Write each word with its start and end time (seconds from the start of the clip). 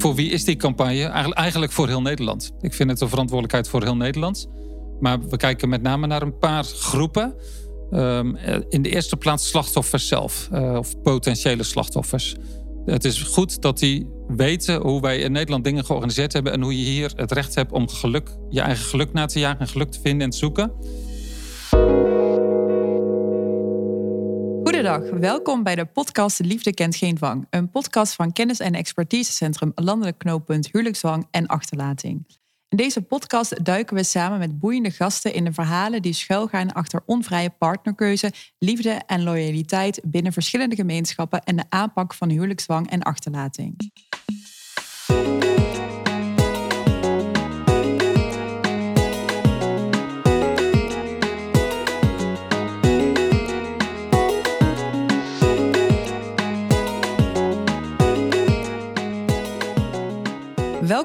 voor 0.00 0.14
wie 0.14 0.30
is 0.30 0.44
die 0.44 0.56
campagne? 0.56 1.04
Eigenlijk 1.34 1.72
voor 1.72 1.88
heel 1.88 2.02
Nederland. 2.02 2.50
Ik 2.60 2.74
vind 2.74 2.90
het 2.90 3.00
een 3.00 3.08
verantwoordelijkheid 3.08 3.68
voor 3.68 3.82
heel 3.82 3.96
Nederland. 3.96 4.48
Maar 5.00 5.28
we 5.28 5.36
kijken 5.36 5.68
met 5.68 5.82
name 5.82 6.06
naar 6.06 6.22
een 6.22 6.38
paar 6.38 6.64
groepen. 6.64 7.34
Um, 7.92 8.36
in 8.68 8.82
de 8.82 8.88
eerste 8.88 9.16
plaats 9.16 9.48
slachtoffers 9.48 10.08
zelf, 10.08 10.48
uh, 10.52 10.74
of 10.78 11.02
potentiële 11.02 11.62
slachtoffers. 11.62 12.36
Het 12.84 13.04
is 13.04 13.22
goed 13.22 13.62
dat 13.62 13.78
die 13.78 14.06
weten 14.28 14.80
hoe 14.80 15.00
wij 15.00 15.18
in 15.18 15.32
Nederland 15.32 15.64
dingen 15.64 15.84
georganiseerd 15.84 16.32
hebben 16.32 16.52
en 16.52 16.62
hoe 16.62 16.78
je 16.78 16.90
hier 16.90 17.12
het 17.16 17.32
recht 17.32 17.54
hebt 17.54 17.72
om 17.72 17.88
geluk, 17.88 18.30
je 18.50 18.60
eigen 18.60 18.84
geluk 18.84 19.12
na 19.12 19.26
te 19.26 19.38
jagen 19.38 19.60
en 19.60 19.68
geluk 19.68 19.90
te 19.90 20.00
vinden 20.02 20.24
en 20.24 20.30
te 20.30 20.36
zoeken. 20.36 20.72
Goedendag, 24.80 25.20
welkom 25.20 25.62
bij 25.62 25.74
de 25.74 25.84
podcast 25.84 26.38
Liefde 26.38 26.74
kent 26.74 26.96
geen 26.96 27.14
dwang. 27.14 27.46
Een 27.50 27.70
podcast 27.70 28.14
van 28.14 28.32
kennis- 28.32 28.60
en 28.60 28.74
expertisecentrum 28.74 29.72
Landelijk 29.74 30.18
Knooppunt 30.18 30.68
Huwelijksdwang 30.72 31.26
en 31.30 31.46
Achterlating. 31.46 32.26
In 32.68 32.76
deze 32.76 33.02
podcast 33.02 33.64
duiken 33.64 33.96
we 33.96 34.02
samen 34.02 34.38
met 34.38 34.58
boeiende 34.58 34.90
gasten 34.90 35.34
in 35.34 35.44
de 35.44 35.52
verhalen 35.52 36.02
die 36.02 36.12
schuilgaan 36.12 36.72
achter 36.72 37.02
onvrije 37.06 37.50
partnerkeuze, 37.50 38.32
liefde 38.58 38.90
en 39.06 39.22
loyaliteit 39.22 40.00
binnen 40.04 40.32
verschillende 40.32 40.76
gemeenschappen 40.76 41.42
en 41.42 41.56
de 41.56 41.64
aanpak 41.68 42.14
van 42.14 42.28
huwelijksdwang 42.28 42.90
en 42.90 43.02
achterlating. 43.02 43.76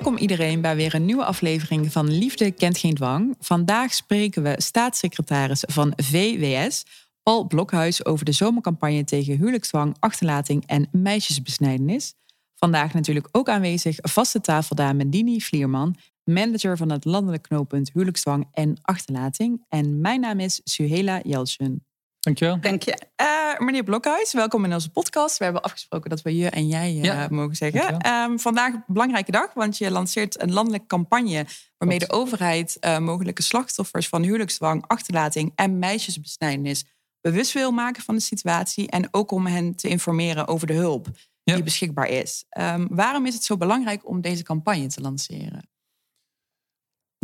Welkom 0.05 0.23
iedereen 0.23 0.61
bij 0.61 0.75
weer 0.75 0.95
een 0.95 1.05
nieuwe 1.05 1.25
aflevering 1.25 1.91
van 1.91 2.17
Liefde 2.17 2.51
kent 2.51 2.77
geen 2.77 2.93
dwang. 2.93 3.35
Vandaag 3.39 3.93
spreken 3.93 4.43
we 4.43 4.55
staatssecretaris 4.57 5.63
van 5.67 5.93
VWS, 5.95 6.85
Paul 7.23 7.47
Blokhuis, 7.47 8.05
over 8.05 8.25
de 8.25 8.31
zomercampagne 8.31 9.03
tegen 9.03 9.37
huwelijksdwang, 9.37 9.95
achterlating 9.99 10.63
en 10.65 10.87
meisjesbesnijdenis. 10.91 12.13
Vandaag 12.55 12.93
natuurlijk 12.93 13.27
ook 13.31 13.49
aanwezig 13.49 13.97
vaste 14.01 14.41
tafeldame 14.41 15.09
Dini 15.09 15.41
Vlierman, 15.41 15.95
manager 16.23 16.77
van 16.77 16.91
het 16.91 17.05
landelijk 17.05 17.43
knooppunt 17.43 17.91
huwelijksdwang 17.93 18.47
en 18.51 18.77
achterlating. 18.81 19.65
En 19.69 20.01
mijn 20.01 20.19
naam 20.19 20.39
is 20.39 20.61
Suhela 20.63 21.19
Jelsen. 21.23 21.85
Dankjewel. 22.25 22.59
Dank 22.59 22.83
je. 22.83 22.97
Uh, 23.21 23.65
meneer 23.65 23.83
Blokhuis, 23.83 24.33
welkom 24.33 24.65
in 24.65 24.73
onze 24.73 24.89
podcast. 24.89 25.37
We 25.37 25.43
hebben 25.43 25.61
afgesproken 25.61 26.09
dat 26.09 26.21
we 26.21 26.35
je 26.35 26.49
en 26.49 26.67
jij 26.67 26.95
uh, 26.95 27.27
mogen 27.27 27.55
zeggen. 27.55 28.11
Um, 28.11 28.39
vandaag 28.39 28.73
een 28.73 28.83
belangrijke 28.87 29.31
dag, 29.31 29.53
want 29.53 29.77
je 29.77 29.91
lanceert 29.91 30.41
een 30.41 30.53
landelijke 30.53 30.87
campagne... 30.87 31.45
waarmee 31.77 31.99
de 31.99 32.11
overheid 32.11 32.77
uh, 32.79 32.97
mogelijke 32.97 33.41
slachtoffers 33.41 34.07
van 34.07 34.23
huwelijksdwang, 34.23 34.83
achterlating 34.87 35.51
en 35.55 35.79
meisjesbesnijdenis... 35.79 36.85
bewust 37.21 37.53
wil 37.53 37.71
maken 37.71 38.03
van 38.03 38.15
de 38.15 38.21
situatie... 38.21 38.89
en 38.89 39.07
ook 39.11 39.31
om 39.31 39.45
hen 39.45 39.75
te 39.75 39.87
informeren 39.87 40.47
over 40.47 40.67
de 40.67 40.73
hulp 40.73 41.07
die 41.43 41.63
beschikbaar 41.63 42.09
is. 42.09 42.45
Um, 42.57 42.87
waarom 42.89 43.25
is 43.25 43.33
het 43.33 43.43
zo 43.43 43.57
belangrijk 43.57 44.07
om 44.09 44.21
deze 44.21 44.43
campagne 44.43 44.87
te 44.87 45.01
lanceren? 45.01 45.69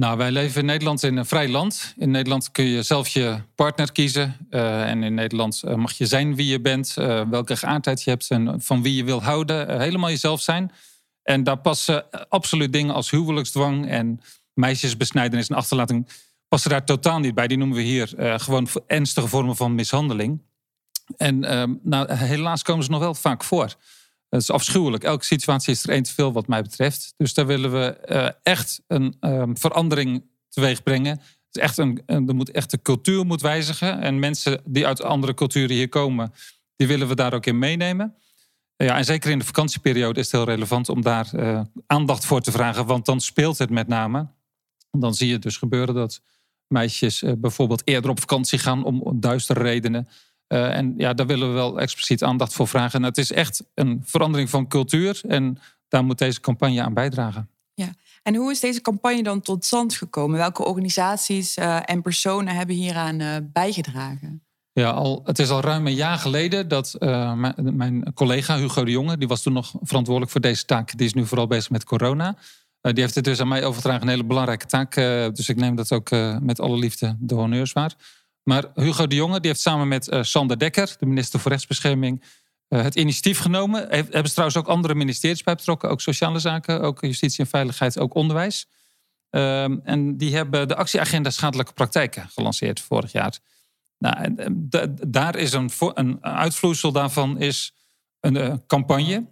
Nou, 0.02 0.18
wij 0.18 0.32
leven 0.32 0.60
in 0.60 0.66
Nederland 0.66 1.04
in 1.04 1.18
een 1.18 1.26
vrij 1.26 1.50
land. 1.50 1.94
In 1.98 2.12
Nederland 2.12 2.52
kun 2.52 2.66
je 2.66 2.84
zelf 2.84 3.08
je 3.08 3.42
partner 3.56 3.92
kiezen. 3.92 4.48
Uh, 4.50 4.90
en 4.90 5.04
in 5.04 5.14
Nederland 5.14 5.62
uh, 5.66 5.76
mag 5.76 5.92
je 5.92 6.06
zijn 6.06 6.36
wie 6.36 6.48
je 6.48 6.62
bent, 6.62 6.96
uh, 7.00 7.22
welke 7.30 7.56
geaardheid 7.56 8.04
je 8.04 8.10
hebt 8.10 8.30
en 8.30 8.62
van 8.62 8.82
wie 8.82 8.96
je 8.96 9.04
wil 9.04 9.24
houden. 9.24 9.82
helemaal 9.82 10.10
jezelf 10.10 10.42
zijn. 10.42 10.72
En 11.24 11.44
daar 11.44 11.58
passen 11.58 12.30
absoluut 12.30 12.74
dingen 12.74 12.94
als 12.94 13.10
huwelijksdwang 13.10 13.88
en 13.88 14.22
meisjesbesnijdenis 14.54 15.48
en 15.48 15.56
achterlating 15.56 16.08
passen 16.48 16.70
daar 16.70 16.86
totaal 16.86 17.20
niet 17.20 17.36
bij. 17.36 17.48
Die 17.48 17.58
noemen 17.58 17.78
we 17.78 17.84
hier 17.84 18.14
gewoon 18.38 18.68
ernstige 18.88 19.28
vormen 19.28 19.56
van 19.56 19.76
mishandeling. 19.76 20.42
En 21.18 21.44
ehm, 21.44 21.74
nou, 21.84 22.14
helaas 22.14 22.64
komen 22.64 22.84
ze 22.84 22.92
nog 22.92 23.00
wel 23.00 23.16
vaak 23.16 23.44
voor. 23.44 23.76
Dat 24.32 24.42
is 24.42 24.52
afschuwelijk. 24.52 25.04
Elke 25.04 25.26
situatie 25.26 25.74
is 25.74 25.84
er 25.84 25.90
één 25.90 26.04
te 26.04 26.14
veel 26.14 26.34
wat 26.34 26.48
mij 26.48 26.62
betreft. 26.62 27.14
Dus 27.18 27.34
daar 27.34 27.46
willen 27.46 27.72
we 27.72 27.98
uh, 28.06 28.30
echt 28.44 28.82
een 28.88 29.16
um, 29.20 29.58
verandering 29.58 30.24
teweeg 30.50 30.84
brengen. 30.84 31.18
Het 31.18 31.56
is 31.56 31.62
echt 31.62 31.78
een, 31.78 32.02
er 32.06 32.36
moet 32.36 32.52
echt 32.52 32.72
de 32.72 32.82
cultuur 32.82 33.26
moet 33.26 33.42
wijzigen. 33.42 34.02
En 34.02 34.20
mensen 34.20 34.62
die 34.66 34.88
uit 34.88 35.02
andere 35.02 35.34
culturen 35.34 35.76
hier 35.76 35.90
komen, 35.90 36.34
die 36.76 36.88
willen 36.88 37.08
we 37.08 37.16
daar 37.16 37.34
ook 37.34 37.46
in 37.46 37.60
meenemen. 37.60 38.16
Ja, 38.76 38.98
en 38.98 39.06
zeker 39.06 39.32
in 39.32 39.40
de 39.40 39.46
vakantieperiode 39.46 40.20
is 40.20 40.32
het 40.32 40.36
heel 40.36 40.54
relevant 40.54 40.90
om 40.90 41.02
daar 41.02 41.30
uh, 41.34 41.62
aandacht 41.88 42.26
voor 42.26 42.42
te 42.42 42.52
vragen. 42.52 42.86
Want 42.86 43.06
dan 43.06 43.22
speelt 43.22 43.58
het 43.58 43.70
met 43.70 43.88
name. 43.88 44.28
Dan 44.92 45.14
zie 45.14 45.28
je 45.28 45.40
dus 45.40 45.58
gebeuren 45.58 45.96
dat 45.96 46.22
meisjes 46.68 47.22
uh, 47.22 47.32
bijvoorbeeld 47.38 47.82
eerder 47.86 48.10
op 48.10 48.20
vakantie 48.20 48.60
gaan 48.60 48.84
om 48.84 49.20
duistere 49.20 49.60
redenen. 49.60 50.08
Uh, 50.52 50.78
en 50.78 50.94
ja, 50.98 51.14
daar 51.14 51.28
willen 51.28 51.48
we 51.48 51.54
wel 51.54 51.80
expliciet 51.80 52.24
aandacht 52.24 52.54
voor 52.54 52.68
vragen. 52.68 53.00
En 53.00 53.06
het 53.06 53.18
is 53.18 53.32
echt 53.32 53.64
een 53.74 54.02
verandering 54.06 54.50
van 54.50 54.68
cultuur. 54.68 55.22
En 55.28 55.58
daar 55.88 56.04
moet 56.04 56.18
deze 56.18 56.40
campagne 56.40 56.82
aan 56.82 56.94
bijdragen. 56.94 57.50
Ja, 57.74 57.90
en 58.24 58.36
hoe 58.36 58.52
is 58.52 58.60
deze 58.60 58.82
campagne 58.82 59.24
dan 59.24 59.42
tot 59.42 59.66
stand 59.66 59.94
gekomen? 59.94 60.38
Welke 60.38 60.66
organisaties 60.66 61.58
uh, 61.58 61.80
en 61.86 62.02
personen 62.02 62.56
hebben 62.56 62.76
hieraan 62.76 63.20
uh, 63.20 63.36
bijgedragen? 63.44 64.44
Ja, 64.74 64.90
al, 64.90 65.22
het 65.24 65.40
is 65.40 65.50
al 65.50 65.62
ruim 65.62 65.88
een 65.88 65.94
jaar 65.94 66.18
geleden 66.18 66.68
dat 66.68 66.96
mijn, 67.00 67.54
mijn, 67.56 68.14
collega 68.14 68.58
Hugo 68.58 68.86
de 68.86 68.92
Jonge, 68.92 69.18
die 69.18 69.28
was 69.28 69.42
toen 69.42 69.54
nog 69.54 69.74
verantwoordelijk 69.82 70.32
voor 70.32 70.42
deze 70.42 70.66
taak, 70.66 70.98
die 70.98 71.08
is 71.08 71.14
nu 71.14 71.26
vooral 71.26 71.48
bezig 71.48 71.70
met 71.70 71.84
corona. 71.84 72.36
die 72.82 73.00
heeft 73.00 73.16
het 73.16 73.24
dus 73.24 73.40
aan 73.40 73.48
mij 73.48 73.66
overgedragen, 73.66 74.02
een 74.02 74.08
hele 74.08 74.24
belangrijke 74.24 74.66
taak. 74.66 74.96
dus 75.36 75.50
ik 75.50 75.56
neem 75.56 75.76
dat 75.76 75.92
ook 75.92 76.10
met 76.40 76.60
alle 76.60 76.78
liefde 76.78 77.16
de 77.20 77.36
honneurs 77.36 77.74
waar. 77.74 77.96
Maar 78.44 78.66
Hugo 78.74 79.08
de 79.08 79.16
Jonge 79.16 79.40
die 79.40 79.50
heeft 79.50 79.62
samen 79.62 79.88
met 79.88 80.08
uh, 80.08 80.24
Sander 80.24 80.60
Dekker, 80.60 80.96
de 81.00 81.06
minister 81.06 81.40
voor 81.40 81.52
Rechtsbescherming, 81.52 82.24
uh, 82.70 82.82
het 82.82 82.96
initiatief 82.96 83.40
genomen. 83.40 83.82
He, 83.82 83.96
hebben 83.96 84.28
ze 84.28 84.32
trouwens 84.32 84.58
ook 84.58 84.68
andere 84.68 84.96
ministeries 84.96 85.44
bij 85.44 85.56
betrokken, 85.56 85.90
ook 85.90 86.02
sociale 86.02 86.40
zaken, 86.40 86.82
ook 86.82 87.02
justitie 87.02 87.44
en 87.44 87.50
veiligheid, 87.50 88.00
ook 88.00 88.14
onderwijs. 88.14 88.68
Uh, 89.32 89.88
en 89.88 90.18
die 90.18 90.36
hebben 90.36 90.68
de 90.68 90.76
actieagenda 90.76 91.30
schadelijke 91.30 91.74
praktijken 91.74 92.30
gelanceerd 92.30 92.80
vorig 92.80 93.12
jaar. 93.12 93.40
Nou, 93.98 94.36
daar 95.08 95.36
is 95.36 95.54
een, 95.54 95.70
een 95.94 96.24
uitvloeisel 96.24 96.92
daarvan 96.92 97.40
is 97.40 97.74
een 98.20 98.36
uh, 98.36 98.54
campagne. 98.68 99.26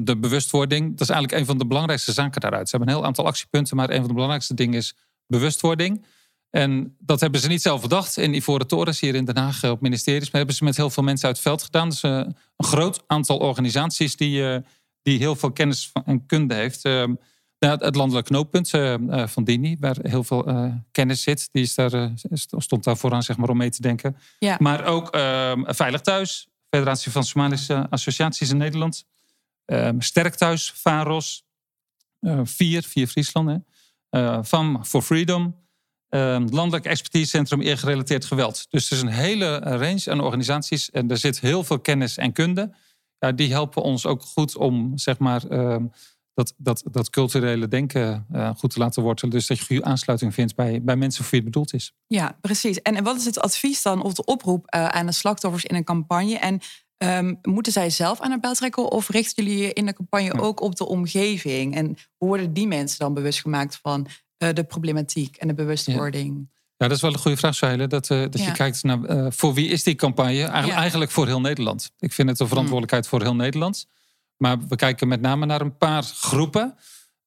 De 0.00 0.16
bewustwording, 0.16 0.90
dat 0.90 1.00
is 1.00 1.08
eigenlijk 1.08 1.40
een 1.40 1.46
van 1.46 1.58
de 1.58 1.66
belangrijkste 1.66 2.12
zaken 2.12 2.40
daaruit. 2.40 2.68
Ze 2.68 2.76
hebben 2.76 2.94
een 2.94 3.00
heel 3.00 3.08
aantal 3.08 3.26
actiepunten, 3.26 3.76
maar 3.76 3.90
een 3.90 3.98
van 3.98 4.06
de 4.06 4.12
belangrijkste 4.12 4.54
dingen 4.54 4.78
is 4.78 4.94
bewustwording. 5.26 6.04
En 6.52 6.96
dat 6.98 7.20
hebben 7.20 7.40
ze 7.40 7.48
niet 7.48 7.62
zelf 7.62 7.80
bedacht 7.80 8.16
in 8.16 8.34
Ivoren 8.34 8.66
Torens 8.66 9.00
hier 9.00 9.14
in 9.14 9.24
Den 9.24 9.36
Haag 9.36 9.64
op 9.64 9.80
ministeries. 9.80 10.30
Maar 10.30 10.36
hebben 10.36 10.54
ze 10.54 10.64
met 10.64 10.76
heel 10.76 10.90
veel 10.90 11.02
mensen 11.02 11.26
uit 11.26 11.36
het 11.36 11.46
veld 11.46 11.62
gedaan. 11.62 11.88
Dus 11.88 12.02
uh, 12.02 12.10
een 12.56 12.64
groot 12.64 13.02
aantal 13.06 13.38
organisaties 13.38 14.16
die, 14.16 14.40
uh, 14.40 14.56
die 15.02 15.18
heel 15.18 15.36
veel 15.36 15.52
kennis 15.52 15.92
en 16.04 16.26
kunde 16.26 16.54
heeft. 16.54 16.84
Uh, 16.84 17.04
het 17.58 17.94
landelijk 17.94 18.26
knooppunt 18.26 18.70
van 19.30 19.44
Dini, 19.44 19.76
waar 19.80 19.96
heel 20.02 20.24
veel 20.24 20.72
kennis 20.90 21.22
zit, 21.22 21.48
die 21.52 21.62
is 21.62 21.74
daar, 21.74 22.10
stond 22.56 22.84
daar 22.84 22.96
vooraan 22.96 23.22
zeg 23.22 23.36
maar, 23.36 23.48
om 23.48 23.56
mee 23.56 23.70
te 23.70 23.82
denken. 23.82 24.16
Ja. 24.38 24.56
Maar 24.58 24.84
ook 24.84 25.10
ehm, 25.10 25.62
Veilig 25.66 26.00
Thuis, 26.00 26.48
Federatie 26.70 27.12
van 27.12 27.24
Somalische 27.24 27.86
Associaties 27.90 28.50
in 28.50 28.56
Nederland. 28.56 29.04
Ehm, 29.64 30.00
Sterk 30.00 30.34
Thuis, 30.34 30.72
VAROS, 30.74 31.44
Vier, 32.42 32.82
Vier 32.82 33.06
Friesland. 33.06 33.62
FAM 34.42 34.84
for 34.84 35.02
Freedom. 35.02 35.61
Uh, 36.14 36.42
Landelijk 36.48 36.84
Expertisecentrum 36.84 37.60
Eergerelateerd 37.60 38.24
Geweld. 38.24 38.66
Dus 38.70 38.90
er 38.90 38.96
is 38.96 39.02
een 39.02 39.08
hele 39.08 39.58
range 39.58 40.10
aan 40.10 40.20
organisaties 40.20 40.90
en 40.90 41.10
er 41.10 41.18
zit 41.18 41.40
heel 41.40 41.64
veel 41.64 41.80
kennis 41.80 42.16
en 42.16 42.32
kunde. 42.32 42.74
Ja, 43.18 43.32
die 43.32 43.52
helpen 43.52 43.82
ons 43.82 44.06
ook 44.06 44.22
goed 44.22 44.56
om 44.56 44.98
zeg 44.98 45.18
maar, 45.18 45.42
uh, 45.50 45.76
dat, 46.34 46.54
dat, 46.56 46.82
dat 46.90 47.10
culturele 47.10 47.68
denken 47.68 48.26
uh, 48.32 48.50
goed 48.56 48.70
te 48.70 48.78
laten 48.78 49.02
wortelen. 49.02 49.30
Dus 49.30 49.46
dat 49.46 49.58
je 49.58 49.64
goede 49.64 49.84
aansluiting 49.84 50.34
vindt 50.34 50.54
bij, 50.54 50.82
bij 50.82 50.96
mensen 50.96 51.24
voor 51.24 51.32
wie 51.32 51.40
het 51.40 51.50
bedoeld 51.50 51.74
is. 51.74 51.92
Ja, 52.06 52.38
precies. 52.40 52.82
En 52.82 53.04
wat 53.04 53.16
is 53.16 53.24
het 53.24 53.38
advies 53.38 53.82
dan 53.82 54.02
of 54.02 54.12
de 54.12 54.24
oproep 54.24 54.66
eh, 54.66 54.86
aan 54.86 55.06
de 55.06 55.12
slachtoffers 55.12 55.64
in 55.64 55.76
een 55.76 55.84
campagne? 55.84 56.38
En 56.38 56.60
um, 56.98 57.38
moeten 57.42 57.72
zij 57.72 57.90
zelf 57.90 58.20
aan 58.20 58.30
de 58.30 58.40
bel 58.40 58.54
trekken 58.54 58.90
of 58.90 59.08
richten 59.08 59.44
jullie 59.44 59.62
je 59.62 59.72
in 59.72 59.86
de 59.86 59.94
campagne 59.94 60.40
ook 60.40 60.60
op 60.60 60.76
de 60.76 60.86
omgeving? 60.86 61.74
En 61.74 61.86
hoe 62.16 62.28
worden 62.28 62.52
die 62.52 62.66
mensen 62.66 62.98
dan 62.98 63.14
bewust 63.14 63.40
gemaakt 63.40 63.78
van 63.82 64.06
eh, 64.06 64.12
de 64.50 64.64
problematiek 64.64 65.36
en 65.36 65.48
de 65.48 65.54
bewustwording? 65.54 66.48
Ja. 66.76 66.88
dat 66.88 66.96
is 66.96 67.02
wel 67.02 67.12
een 67.12 67.18
goede 67.18 67.36
vraag, 67.36 67.54
Seile. 67.54 67.86
Dat, 67.86 68.10
uh, 68.10 68.20
dat 68.20 68.44
je 68.44 68.52
kijkt 68.52 68.82
naar 68.82 68.98
uh, 68.98 69.26
voor 69.30 69.54
wie 69.54 69.68
is 69.68 69.82
die 69.82 69.94
campagne? 69.94 70.44
Eigen, 70.44 70.72
Eigenlijk 70.72 71.10
voor 71.10 71.26
heel 71.26 71.40
Nederland. 71.40 71.90
Ik 71.98 72.12
vind 72.12 72.28
het 72.28 72.40
een 72.40 72.48
verantwoordelijkheid 72.48 73.06
voor 73.06 73.22
heel 73.22 73.34
Nederland. 73.34 73.86
Maar 74.36 74.66
we 74.68 74.76
kijken 74.76 75.08
met 75.08 75.20
name 75.20 75.46
naar 75.46 75.60
een 75.60 75.76
paar 75.76 76.02
groepen. 76.02 76.74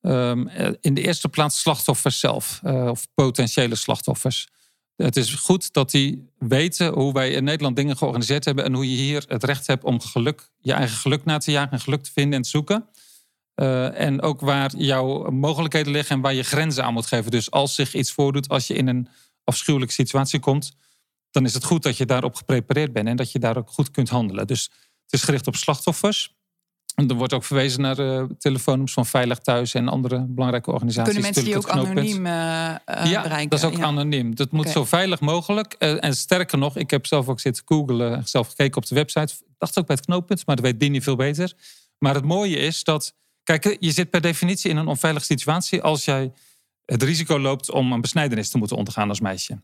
Um, 0.01 0.49
in 0.81 0.93
de 0.93 1.01
eerste 1.01 1.29
plaats 1.29 1.59
slachtoffers 1.59 2.19
zelf, 2.19 2.59
of 2.63 3.07
potentiële 3.13 3.75
slachtoffers. 3.75 4.47
Het 4.95 5.15
is 5.15 5.33
goed 5.33 5.73
dat 5.73 5.91
die 5.91 6.29
weten 6.37 6.93
hoe 6.93 7.13
wij 7.13 7.31
in 7.31 7.43
Nederland 7.43 7.75
dingen 7.75 7.97
georganiseerd 7.97 8.45
hebben 8.45 8.63
en 8.63 8.73
hoe 8.73 8.91
je 8.91 8.97
hier 8.97 9.23
het 9.27 9.43
recht 9.43 9.67
hebt 9.67 9.83
om 9.83 10.01
geluk, 10.01 10.49
je 10.61 10.73
eigen 10.73 10.97
geluk 10.97 11.25
na 11.25 11.37
te 11.37 11.51
jagen 11.51 11.71
en 11.71 11.79
geluk 11.79 12.03
te 12.03 12.11
vinden 12.11 12.33
en 12.33 12.41
te 12.41 12.49
zoeken. 12.49 12.85
Uh, 13.55 13.99
en 13.99 14.21
ook 14.21 14.39
waar 14.39 14.75
jouw 14.77 15.29
mogelijkheden 15.29 15.91
liggen 15.91 16.15
en 16.15 16.21
waar 16.21 16.33
je 16.33 16.43
grenzen 16.43 16.83
aan 16.83 16.93
moet 16.93 17.05
geven. 17.05 17.31
Dus 17.31 17.51
als 17.51 17.75
zich 17.75 17.93
iets 17.93 18.11
voordoet, 18.11 18.49
als 18.49 18.67
je 18.67 18.73
in 18.73 18.87
een 18.87 19.07
afschuwelijke 19.43 19.93
situatie 19.93 20.39
komt, 20.39 20.71
dan 21.31 21.45
is 21.45 21.53
het 21.53 21.63
goed 21.63 21.83
dat 21.83 21.97
je 21.97 22.05
daarop 22.05 22.35
geprepareerd 22.35 22.93
bent 22.93 23.07
en 23.07 23.15
dat 23.15 23.31
je 23.31 23.39
daar 23.39 23.57
ook 23.57 23.69
goed 23.69 23.91
kunt 23.91 24.09
handelen. 24.09 24.47
Dus 24.47 24.63
het 25.03 25.13
is 25.13 25.23
gericht 25.23 25.47
op 25.47 25.55
slachtoffers. 25.55 26.33
En 26.95 27.09
er 27.09 27.15
wordt 27.15 27.33
ook 27.33 27.43
verwezen 27.43 27.81
naar 27.81 27.99
uh, 27.99 28.23
telefoonnummers 28.37 28.93
van 28.93 29.05
Veilig 29.05 29.39
Thuis 29.39 29.73
en 29.73 29.87
andere 29.87 30.25
belangrijke 30.27 30.71
organisaties. 30.71 31.13
Kunnen 31.13 31.33
mensen 31.33 31.45
die 31.45 31.57
ook 31.57 31.69
anoniem 31.69 32.25
uh, 32.25 32.31
ja, 32.85 33.21
bereiken? 33.21 33.49
dat 33.49 33.59
is 33.59 33.65
ook 33.65 33.79
anoniem. 33.79 34.35
Dat 34.35 34.51
moet 34.51 34.69
zo 34.69 34.85
veilig 34.85 35.19
mogelijk. 35.19 35.73
en 35.73 36.15
sterker 36.15 36.57
nog, 36.57 36.77
ik 36.77 36.91
heb 36.91 37.05
zelf 37.05 37.27
ook 37.27 37.39
zitten 37.39 37.63
googlen, 37.65 38.27
zelf 38.27 38.47
gekeken 38.47 38.77
op 38.77 38.87
de 38.87 38.95
website. 38.95 39.33
Ik 39.33 39.55
dacht 39.57 39.79
ook 39.79 39.85
bij 39.85 39.95
het 39.95 40.05
knooppunt, 40.05 40.45
maar 40.45 40.55
dat 40.55 40.65
weet 40.65 40.79
Dini 40.79 41.01
veel 41.01 41.15
beter. 41.15 41.53
Maar 41.97 42.13
het 42.13 42.25
mooie 42.25 42.57
is 42.57 42.83
dat, 42.83 43.13
kijk, 43.45 43.77
je 43.79 43.91
zit 43.91 44.09
per 44.09 44.21
definitie 44.21 44.69
in 44.69 44.77
een 44.77 44.87
onveilige 44.87 45.25
situatie 45.25 45.81
als 45.81 46.05
jij 46.05 46.31
het 46.85 47.03
risico 47.03 47.39
loopt 47.39 47.71
om 47.71 47.91
een 47.91 48.01
besnijdenis 48.01 48.49
te 48.49 48.57
moeten 48.57 48.77
ondergaan 48.77 49.09
als 49.09 49.19
meisje. 49.19 49.61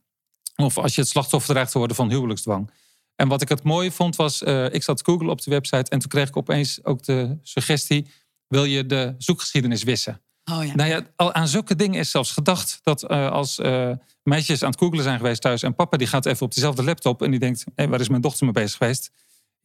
Of 0.56 0.78
als 0.78 0.96
je 0.96 1.02
het 1.02 1.10
slachtoffer 1.10 1.54
dreigt 1.54 1.72
te 1.72 1.78
worden 1.78 1.96
van 1.96 2.10
huwelijksdwang. 2.10 2.72
En 3.16 3.28
wat 3.28 3.42
ik 3.42 3.50
het 3.50 3.64
mooie 3.64 3.92
vond 3.92 4.16
was, 4.16 4.42
uh, 4.42 4.74
ik 4.74 4.84
zat 4.84 5.04
Google 5.06 5.30
op 5.30 5.42
de 5.42 5.52
website 5.52 5.92
en 5.92 6.00
toen 6.00 6.10
kreeg 6.10 6.28
ik 6.28 6.38
opeens 6.38 6.84
ook 6.84 7.04
de 7.04 7.38
suggestie: 7.42 8.08
wil 8.48 8.64
je 8.64 8.86
de 8.86 9.16
zoekgeschiedenis 9.18 9.84
wissen? 9.84 10.22
Oh 10.52 10.66
ja. 10.66 10.76
Nou 10.76 10.90
ja, 10.90 11.02
al 11.16 11.34
aan 11.34 11.48
zulke 11.48 11.76
dingen 11.76 12.00
is 12.00 12.12
zelfs 12.12 12.32
gedacht 12.32 12.80
dat 12.84 13.12
uh, 13.12 13.32
als 13.32 13.60
uh, 13.60 13.92
meisjes 14.24 14.64
aan 14.64 14.70
het 14.70 14.80
googlen 14.80 15.04
zijn 15.04 15.18
geweest 15.18 15.42
thuis 15.42 15.64
en 15.64 15.76
papa 15.76 15.98
die 15.98 16.08
gaat 16.08 16.26
even 16.26 16.46
op 16.46 16.54
dezelfde 16.54 16.84
laptop 16.84 17.22
en 17.22 17.32
die 17.32 17.40
denkt: 17.40 17.64
hey, 17.76 17.88
waar 17.88 18.00
is 18.00 18.10
mijn 18.10 18.22
dochter 18.22 18.46
mee 18.46 18.54
bezig 18.54 18.78
geweest? 18.78 19.12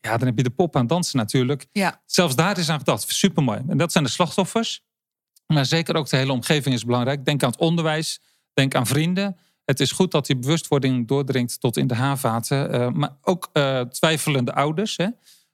Ja, 0.06 0.17
dan 0.17 0.26
heb 0.26 0.37
je 0.37 0.43
de 0.43 0.50
pop 0.50 0.76
aan 0.76 0.87
dansen 0.87 1.19
natuurlijk. 1.19 1.67
Ja. 1.73 2.03
Zelfs 2.05 2.37
daar 2.37 2.58
is 2.58 2.69
aan 2.69 2.79
gedacht. 2.79 3.11
Supermooi. 3.12 3.62
En 3.69 3.79
dat 3.79 3.93
zijn 3.93 4.05
de 4.05 4.11
slachtoffers. 4.11 4.85
Maar 5.47 5.67
zeker 5.67 5.97
ook 5.97 6.08
de 6.08 6.17
hele 6.17 6.32
omgeving 6.32 6.75
is 6.75 6.85
belangrijk. 6.85 7.25
Denk 7.25 7.43
aan 7.43 7.50
het 7.50 7.61
onderwijs, 7.61 8.20
denk 8.53 8.75
aan 8.75 8.87
vrienden. 8.87 9.37
Het 9.64 9.81
is 9.81 9.93
goed 9.93 10.11
dat 10.11 10.26
die 10.26 10.37
bewustwording 10.37 11.08
doordringt 11.08 11.61
tot 11.61 11.76
in 11.76 11.87
de 11.87 11.94
haarvaten. 11.94 12.75
Uh, 12.75 12.88
maar 12.88 13.17
ook 13.23 13.50
uh, 13.53 13.81
twijfelende 13.81 14.55
ouders. 14.55 14.97
Hè. 14.97 15.06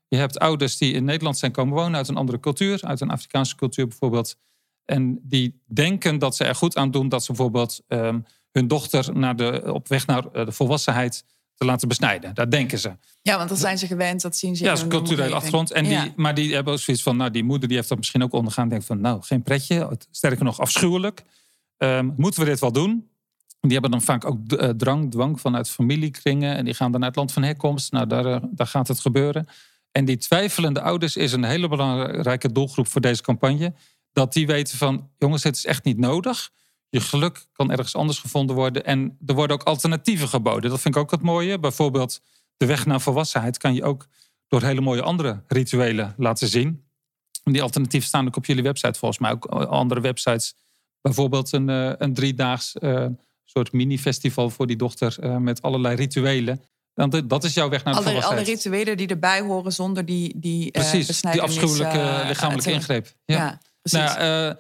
Je 0.09 0.17
hebt 0.17 0.39
ouders 0.39 0.77
die 0.77 0.93
in 0.93 1.05
Nederland 1.05 1.39
zijn 1.39 1.53
komen 1.53 1.75
wonen 1.75 1.97
uit 1.97 2.09
een 2.09 2.17
andere 2.17 2.41
cultuur, 2.41 2.83
uit 2.83 3.01
een 3.01 3.11
Afrikaanse 3.11 3.57
cultuur 3.57 3.89
bijvoorbeeld. 3.89 4.37
En 4.85 5.19
die 5.23 5.63
denken 5.65 6.19
dat 6.19 6.37
ze 6.37 6.45
er 6.45 6.55
goed 6.55 6.77
aan 6.77 6.91
doen 6.91 7.09
dat 7.09 7.25
ze 7.25 7.33
bijvoorbeeld 7.33 7.83
um, 7.89 8.25
hun 8.51 8.69
dochter 8.69 9.17
naar 9.17 9.37
de, 9.37 9.73
op 9.73 9.89
weg 9.89 10.07
naar 10.07 10.33
de 10.33 10.53
volwassenheid 10.53 11.25
te 11.63 11.69
laten 11.69 11.89
besnijden. 11.89 12.35
Dat 12.35 12.51
denken 12.51 12.79
ze. 12.79 12.93
Ja, 13.23 13.37
want 13.37 13.49
dan 13.49 13.59
zijn 13.59 13.79
ze 13.79 13.87
gewend, 13.87 14.23
dat 14.23 14.37
zien 14.37 14.57
ze. 14.57 14.65
Ja, 14.65 14.71
dat 14.71 14.79
is 14.79 14.89
culturele 14.89 15.35
achtergrond. 15.35 15.73
En 15.73 15.85
die. 15.85 16.13
Maar 16.17 16.35
die 16.35 16.55
hebben 16.55 16.73
ook 16.73 16.79
zoiets 16.79 17.03
van, 17.03 17.17
nou, 17.17 17.31
die 17.31 17.45
moeder 17.45 17.69
die 17.69 17.77
heeft 17.77 17.89
dat 17.89 17.99
misschien 17.99 18.23
ook 18.23 18.33
ondergaan. 18.33 18.69
Denkt 18.69 18.85
van, 18.85 19.01
nou, 19.01 19.23
geen 19.23 19.43
pretje. 19.43 19.99
Sterker 20.11 20.45
nog, 20.45 20.61
afschuwelijk. 20.61 21.23
Um, 21.79 22.15
moeten 22.17 22.41
we 22.41 22.47
dit 22.47 22.61
wel 22.61 22.73
doen? 22.73 23.11
Die 23.61 23.73
hebben 23.73 23.91
dan 23.91 24.03
vaak 24.03 24.25
ook 24.25 24.39
uh, 24.47 24.69
drang, 24.69 25.11
dwang 25.11 25.41
vanuit 25.41 25.71
familiekringen. 25.71 26.57
En 26.57 26.65
die 26.65 26.75
gaan 26.75 26.91
dan 26.91 27.01
naar 27.01 27.09
het 27.09 27.19
land 27.19 27.33
van 27.33 27.43
herkomst. 27.43 27.93
Nou, 27.93 28.07
daar, 28.07 28.27
uh, 28.27 28.37
daar 28.51 28.67
gaat 28.67 28.89
het 28.89 29.01
gebeuren. 29.01 29.47
En 29.93 30.05
die 30.05 30.17
twijfelende 30.17 30.81
ouders 30.81 31.17
is 31.17 31.33
een 31.33 31.45
hele 31.45 31.69
belangrijke 31.69 32.53
doelgroep 32.53 32.89
voor 32.89 33.01
deze 33.01 33.23
campagne. 33.23 33.75
Dat 34.13 34.33
die 34.33 34.47
weten 34.47 34.79
van, 34.79 35.11
jongens, 35.19 35.43
het 35.43 35.57
is 35.57 35.67
echt 35.67 35.85
niet 35.85 35.99
nodig. 35.99 36.51
Je 36.93 37.01
geluk 37.01 37.47
kan 37.53 37.71
ergens 37.71 37.97
anders 37.97 38.19
gevonden 38.19 38.57
worden. 38.57 38.85
En 38.85 39.19
er 39.27 39.35
worden 39.35 39.57
ook 39.57 39.63
alternatieven 39.63 40.29
geboden. 40.29 40.71
Dat 40.71 40.81
vind 40.81 40.95
ik 40.95 41.01
ook 41.01 41.11
het 41.11 41.23
mooie. 41.23 41.59
Bijvoorbeeld 41.59 42.21
de 42.57 42.67
weg 42.67 42.87
naar 42.87 43.01
volwassenheid 43.01 43.59
kan 43.59 43.75
je 43.75 43.85
ook 43.85 44.07
door 44.49 44.63
hele 44.63 44.81
mooie 44.81 45.03
andere 45.03 45.43
rituelen 45.47 46.15
laten 46.17 46.49
zien. 46.49 46.85
Die 47.45 47.63
alternatieven 47.63 48.09
staan 48.09 48.27
ook 48.27 48.37
op 48.37 48.47
jullie 48.47 48.63
website 48.63 48.99
volgens 48.99 49.21
mij. 49.21 49.31
Ook 49.31 49.47
andere 49.47 50.01
websites. 50.01 50.55
Bijvoorbeeld 51.01 51.53
een, 51.53 51.69
een 52.03 52.15
driedaags 52.15 52.75
uh, 52.81 53.07
soort 53.45 53.73
mini-festival 53.73 54.51
voor 54.51 54.67
die 54.67 54.77
dochter 54.77 55.17
uh, 55.21 55.37
met 55.37 55.63
allerlei 55.63 55.97
rituelen. 55.97 56.63
Want 56.95 57.29
dat 57.29 57.45
is 57.45 57.55
jouw 57.55 57.69
weg 57.69 57.85
naar 57.85 57.95
de 57.95 57.99
alle, 57.99 58.09
volwassenheid. 58.09 58.47
Alle 58.47 58.57
rituelen 58.57 58.97
die 58.97 59.07
erbij 59.07 59.41
horen 59.41 59.73
zonder 59.73 60.05
die, 60.05 60.33
die 60.37 60.71
Precies, 60.71 61.21
die 61.21 61.43
afschuwelijke 61.43 62.23
lichamelijke 62.27 62.73
ingreep. 62.73 63.15
Ja, 63.25 63.37
ja 63.37 63.61
precies. 63.83 64.17
Nou, 64.17 64.57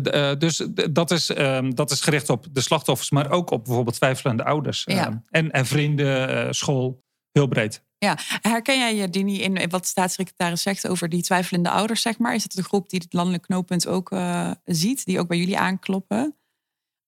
uh, 0.00 0.32
dus 0.38 0.66
dat 0.90 1.10
is, 1.10 1.28
um, 1.36 1.74
dat 1.74 1.90
is 1.90 2.00
gericht 2.00 2.30
op 2.30 2.46
de 2.52 2.60
slachtoffers, 2.60 3.10
maar 3.10 3.30
ook 3.30 3.50
op 3.50 3.64
bijvoorbeeld 3.64 3.96
twijfelende 3.96 4.44
ouders. 4.44 4.82
Ja. 4.84 5.06
Um, 5.06 5.24
en, 5.30 5.50
en 5.50 5.66
vrienden, 5.66 6.54
school, 6.54 7.02
heel 7.32 7.46
breed. 7.46 7.82
Ja, 7.98 8.18
herken 8.40 8.78
jij 8.78 8.96
je, 8.96 9.10
Dini, 9.10 9.42
in 9.42 9.70
wat 9.70 9.82
de 9.82 9.88
staatssecretaris 9.88 10.62
zegt 10.62 10.88
over 10.88 11.08
die 11.08 11.22
twijfelende 11.22 11.70
ouders, 11.70 12.02
zeg 12.02 12.18
maar? 12.18 12.34
Is 12.34 12.42
dat 12.42 12.52
de 12.52 12.62
groep 12.62 12.88
die 12.88 13.00
het 13.04 13.12
landelijk 13.12 13.42
knooppunt 13.42 13.86
ook 13.86 14.10
uh, 14.10 14.50
ziet, 14.64 15.04
die 15.04 15.18
ook 15.18 15.28
bij 15.28 15.38
jullie 15.38 15.58
aankloppen? 15.58 16.36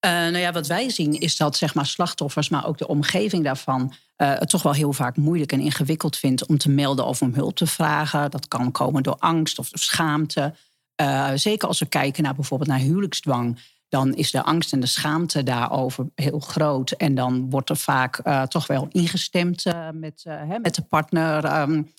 Uh, 0.07 0.13
nou 0.13 0.39
ja, 0.39 0.53
wat 0.53 0.67
wij 0.67 0.91
zien 0.91 1.21
is 1.21 1.37
dat 1.37 1.57
zeg 1.57 1.75
maar, 1.75 1.87
slachtoffers, 1.87 2.49
maar 2.49 2.67
ook 2.67 2.79
de 2.79 2.89
omgeving 2.89 3.45
daarvan, 3.45 3.95
uh, 4.17 4.39
het 4.39 4.49
toch 4.49 4.63
wel 4.63 4.73
heel 4.73 4.93
vaak 4.93 5.17
moeilijk 5.17 5.53
en 5.53 5.61
ingewikkeld 5.61 6.17
vindt 6.17 6.47
om 6.47 6.59
te 6.59 6.71
melden 6.71 7.07
of 7.07 7.23
om 7.23 7.35
hulp 7.35 7.57
te 7.57 7.67
vragen. 7.67 8.31
Dat 8.31 8.49
kan 8.49 8.71
komen 8.71 9.03
door 9.03 9.17
angst 9.19 9.59
of 9.59 9.69
schaamte. 9.73 10.55
Uh, 11.01 11.31
zeker 11.35 11.69
als 11.69 11.79
we 11.79 11.87
kijken 11.87 12.23
naar 12.23 12.35
bijvoorbeeld 12.35 12.71
naar 12.71 12.79
huwelijksdwang, 12.79 13.59
dan 13.89 14.15
is 14.15 14.31
de 14.31 14.43
angst 14.43 14.73
en 14.73 14.81
de 14.81 14.87
schaamte 14.87 15.43
daarover 15.43 16.07
heel 16.15 16.41
groot. 16.41 16.91
En 16.91 17.15
dan 17.15 17.51
wordt 17.51 17.71
er 17.71 17.77
vaak 17.77 18.27
uh, 18.27 18.43
toch 18.43 18.67
wel 18.67 18.89
ingestemd 18.91 19.67
uh, 19.67 19.89
met, 19.91 20.23
hè, 20.29 20.59
met 20.59 20.75
de 20.75 20.83
partner 20.83 21.61
um, 21.61 21.93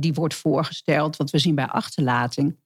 die 0.00 0.14
wordt 0.14 0.34
voorgesteld. 0.34 1.16
Wat 1.16 1.30
we 1.30 1.38
zien 1.38 1.54
bij 1.54 1.66
achterlating 1.66 2.56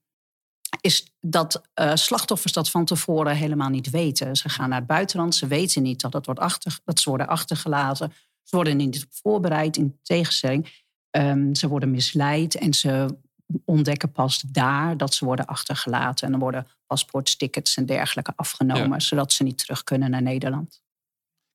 is 0.81 1.13
dat 1.19 1.61
slachtoffers 1.93 2.53
dat 2.53 2.69
van 2.69 2.85
tevoren 2.85 3.35
helemaal 3.35 3.69
niet 3.69 3.89
weten. 3.89 4.35
Ze 4.35 4.49
gaan 4.49 4.69
naar 4.69 4.77
het 4.77 4.87
buitenland, 4.87 5.35
ze 5.35 5.47
weten 5.47 5.83
niet 5.83 6.01
dat, 6.01 6.13
het 6.13 6.25
wordt 6.25 6.39
achter, 6.41 6.79
dat 6.83 6.99
ze 6.99 7.09
worden 7.09 7.27
achtergelaten. 7.27 8.13
Ze 8.43 8.55
worden 8.55 8.77
niet 8.77 9.07
voorbereid 9.09 9.77
in 9.77 9.99
tegenstelling. 10.01 10.83
Um, 11.11 11.55
ze 11.55 11.67
worden 11.67 11.91
misleid 11.91 12.55
en 12.55 12.73
ze 12.73 13.17
ontdekken 13.65 14.11
pas 14.11 14.41
daar 14.41 14.97
dat 14.97 15.13
ze 15.13 15.25
worden 15.25 15.45
achtergelaten. 15.45 16.25
En 16.25 16.31
dan 16.31 16.41
worden 16.41 16.67
paspoortstickets 16.87 17.77
en 17.77 17.85
dergelijke 17.85 18.33
afgenomen, 18.35 18.89
ja. 18.89 18.99
zodat 18.99 19.33
ze 19.33 19.43
niet 19.43 19.57
terug 19.57 19.83
kunnen 19.83 20.09
naar 20.09 20.21
Nederland. 20.21 20.81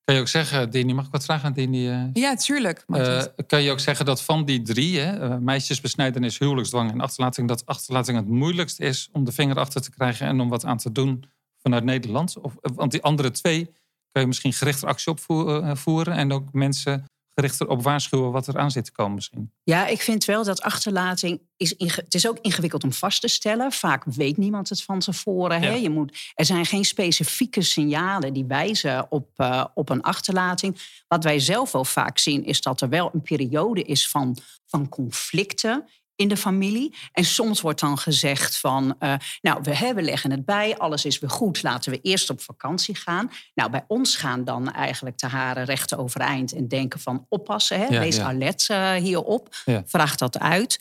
Kan 0.04 0.14
je 0.14 0.20
ook 0.20 0.28
zeggen, 0.28 0.70
Dini, 0.70 0.92
mag 0.92 1.06
ik 1.06 1.12
wat 1.12 1.24
vragen 1.24 1.46
aan 1.46 1.52
Dini? 1.52 1.88
Uh, 1.88 2.04
ja, 2.12 2.34
tuurlijk. 2.34 2.84
Uh, 2.86 3.22
kan 3.46 3.62
je 3.62 3.70
ook 3.70 3.80
zeggen 3.80 4.06
dat 4.06 4.22
van 4.22 4.44
die 4.44 4.62
drie, 4.62 4.98
hè, 4.98 5.28
uh, 5.28 5.36
meisjesbesnijdenis, 5.36 6.38
huwelijksdwang 6.38 6.90
en 6.90 7.00
achterlating, 7.00 7.48
dat 7.48 7.66
achterlating 7.66 8.16
het 8.16 8.28
moeilijkst 8.28 8.80
is 8.80 9.08
om 9.12 9.24
de 9.24 9.32
vinger 9.32 9.58
achter 9.58 9.82
te 9.82 9.90
krijgen 9.90 10.26
en 10.26 10.40
om 10.40 10.48
wat 10.48 10.64
aan 10.64 10.78
te 10.78 10.92
doen 10.92 11.24
vanuit 11.62 11.84
Nederland? 11.84 12.38
Of, 12.38 12.54
want 12.60 12.90
die 12.90 13.02
andere 13.02 13.30
twee 13.30 13.64
kan 14.10 14.22
je 14.22 14.26
misschien 14.26 14.52
gerichter 14.52 14.88
actie 14.88 15.12
opvoeren 15.12 16.14
en 16.14 16.32
ook 16.32 16.52
mensen 16.52 17.04
gericht 17.34 17.60
erop 17.60 17.82
waarschuwen 17.82 18.32
wat 18.32 18.46
er 18.46 18.58
aan 18.58 18.70
zit 18.70 18.84
te 18.84 18.92
komen 18.92 19.14
misschien. 19.14 19.52
Ja, 19.62 19.86
ik 19.86 20.00
vind 20.00 20.24
wel 20.24 20.44
dat 20.44 20.62
achterlating 20.62 21.40
is 21.56 21.74
het 21.78 22.14
is 22.14 22.28
ook 22.28 22.38
ingewikkeld 22.40 22.84
om 22.84 22.92
vast 22.92 23.20
te 23.20 23.28
stellen. 23.28 23.72
Vaak 23.72 24.04
weet 24.04 24.36
niemand 24.36 24.68
het 24.68 24.82
van 24.82 24.98
tevoren. 24.98 25.62
Ja. 25.62 25.68
Hè? 25.68 25.74
Je 25.74 25.90
moet, 25.90 26.32
er 26.34 26.44
zijn 26.44 26.66
geen 26.66 26.84
specifieke 26.84 27.62
signalen 27.62 28.32
die 28.32 28.44
wijzen 28.44 29.10
op, 29.10 29.28
uh, 29.36 29.64
op 29.74 29.88
een 29.88 30.02
achterlating. 30.02 31.02
Wat 31.08 31.24
wij 31.24 31.38
zelf 31.38 31.72
wel 31.72 31.84
vaak 31.84 32.18
zien 32.18 32.44
is 32.44 32.60
dat 32.60 32.80
er 32.80 32.88
wel 32.88 33.10
een 33.12 33.22
periode 33.22 33.82
is 33.82 34.08
van, 34.08 34.36
van 34.66 34.88
conflicten 34.88 35.88
in 36.16 36.28
de 36.28 36.36
familie. 36.36 36.94
En 37.12 37.24
soms 37.24 37.60
wordt 37.60 37.80
dan 37.80 37.98
gezegd 37.98 38.58
van, 38.58 38.96
uh, 39.00 39.14
nou, 39.40 39.58
we, 39.62 39.76
hè, 39.76 39.94
we 39.94 40.02
leggen 40.02 40.30
het 40.30 40.44
bij, 40.44 40.78
alles 40.78 41.04
is 41.04 41.18
weer 41.18 41.30
goed, 41.30 41.62
laten 41.62 41.92
we 41.92 42.00
eerst 42.00 42.30
op 42.30 42.40
vakantie 42.40 42.96
gaan. 42.96 43.30
Nou, 43.54 43.70
bij 43.70 43.84
ons 43.86 44.16
gaan 44.16 44.44
dan 44.44 44.72
eigenlijk 44.72 45.18
de 45.18 45.26
haren 45.26 45.64
recht 45.64 45.96
overeind 45.96 46.52
en 46.52 46.68
denken 46.68 47.00
van 47.00 47.26
oppassen, 47.28 47.78
hè, 47.78 47.86
Ja, 47.86 48.00
wees 48.00 48.16
ja. 48.16 48.24
alert 48.24 48.68
uh, 48.70 48.92
hierop, 48.92 49.56
Ja. 49.64 49.82
vraag 49.86 50.16
dat 50.16 50.38
uit. 50.38 50.80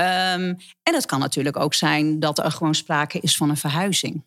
Um, 0.00 0.56
en 0.82 0.94
het 0.94 1.06
kan 1.06 1.20
natuurlijk 1.20 1.56
ook 1.56 1.74
zijn 1.74 2.20
dat 2.20 2.38
er 2.38 2.50
gewoon 2.50 2.74
sprake 2.74 3.20
is 3.20 3.36
van 3.36 3.50
een 3.50 3.56
verhuizing. 3.56 4.24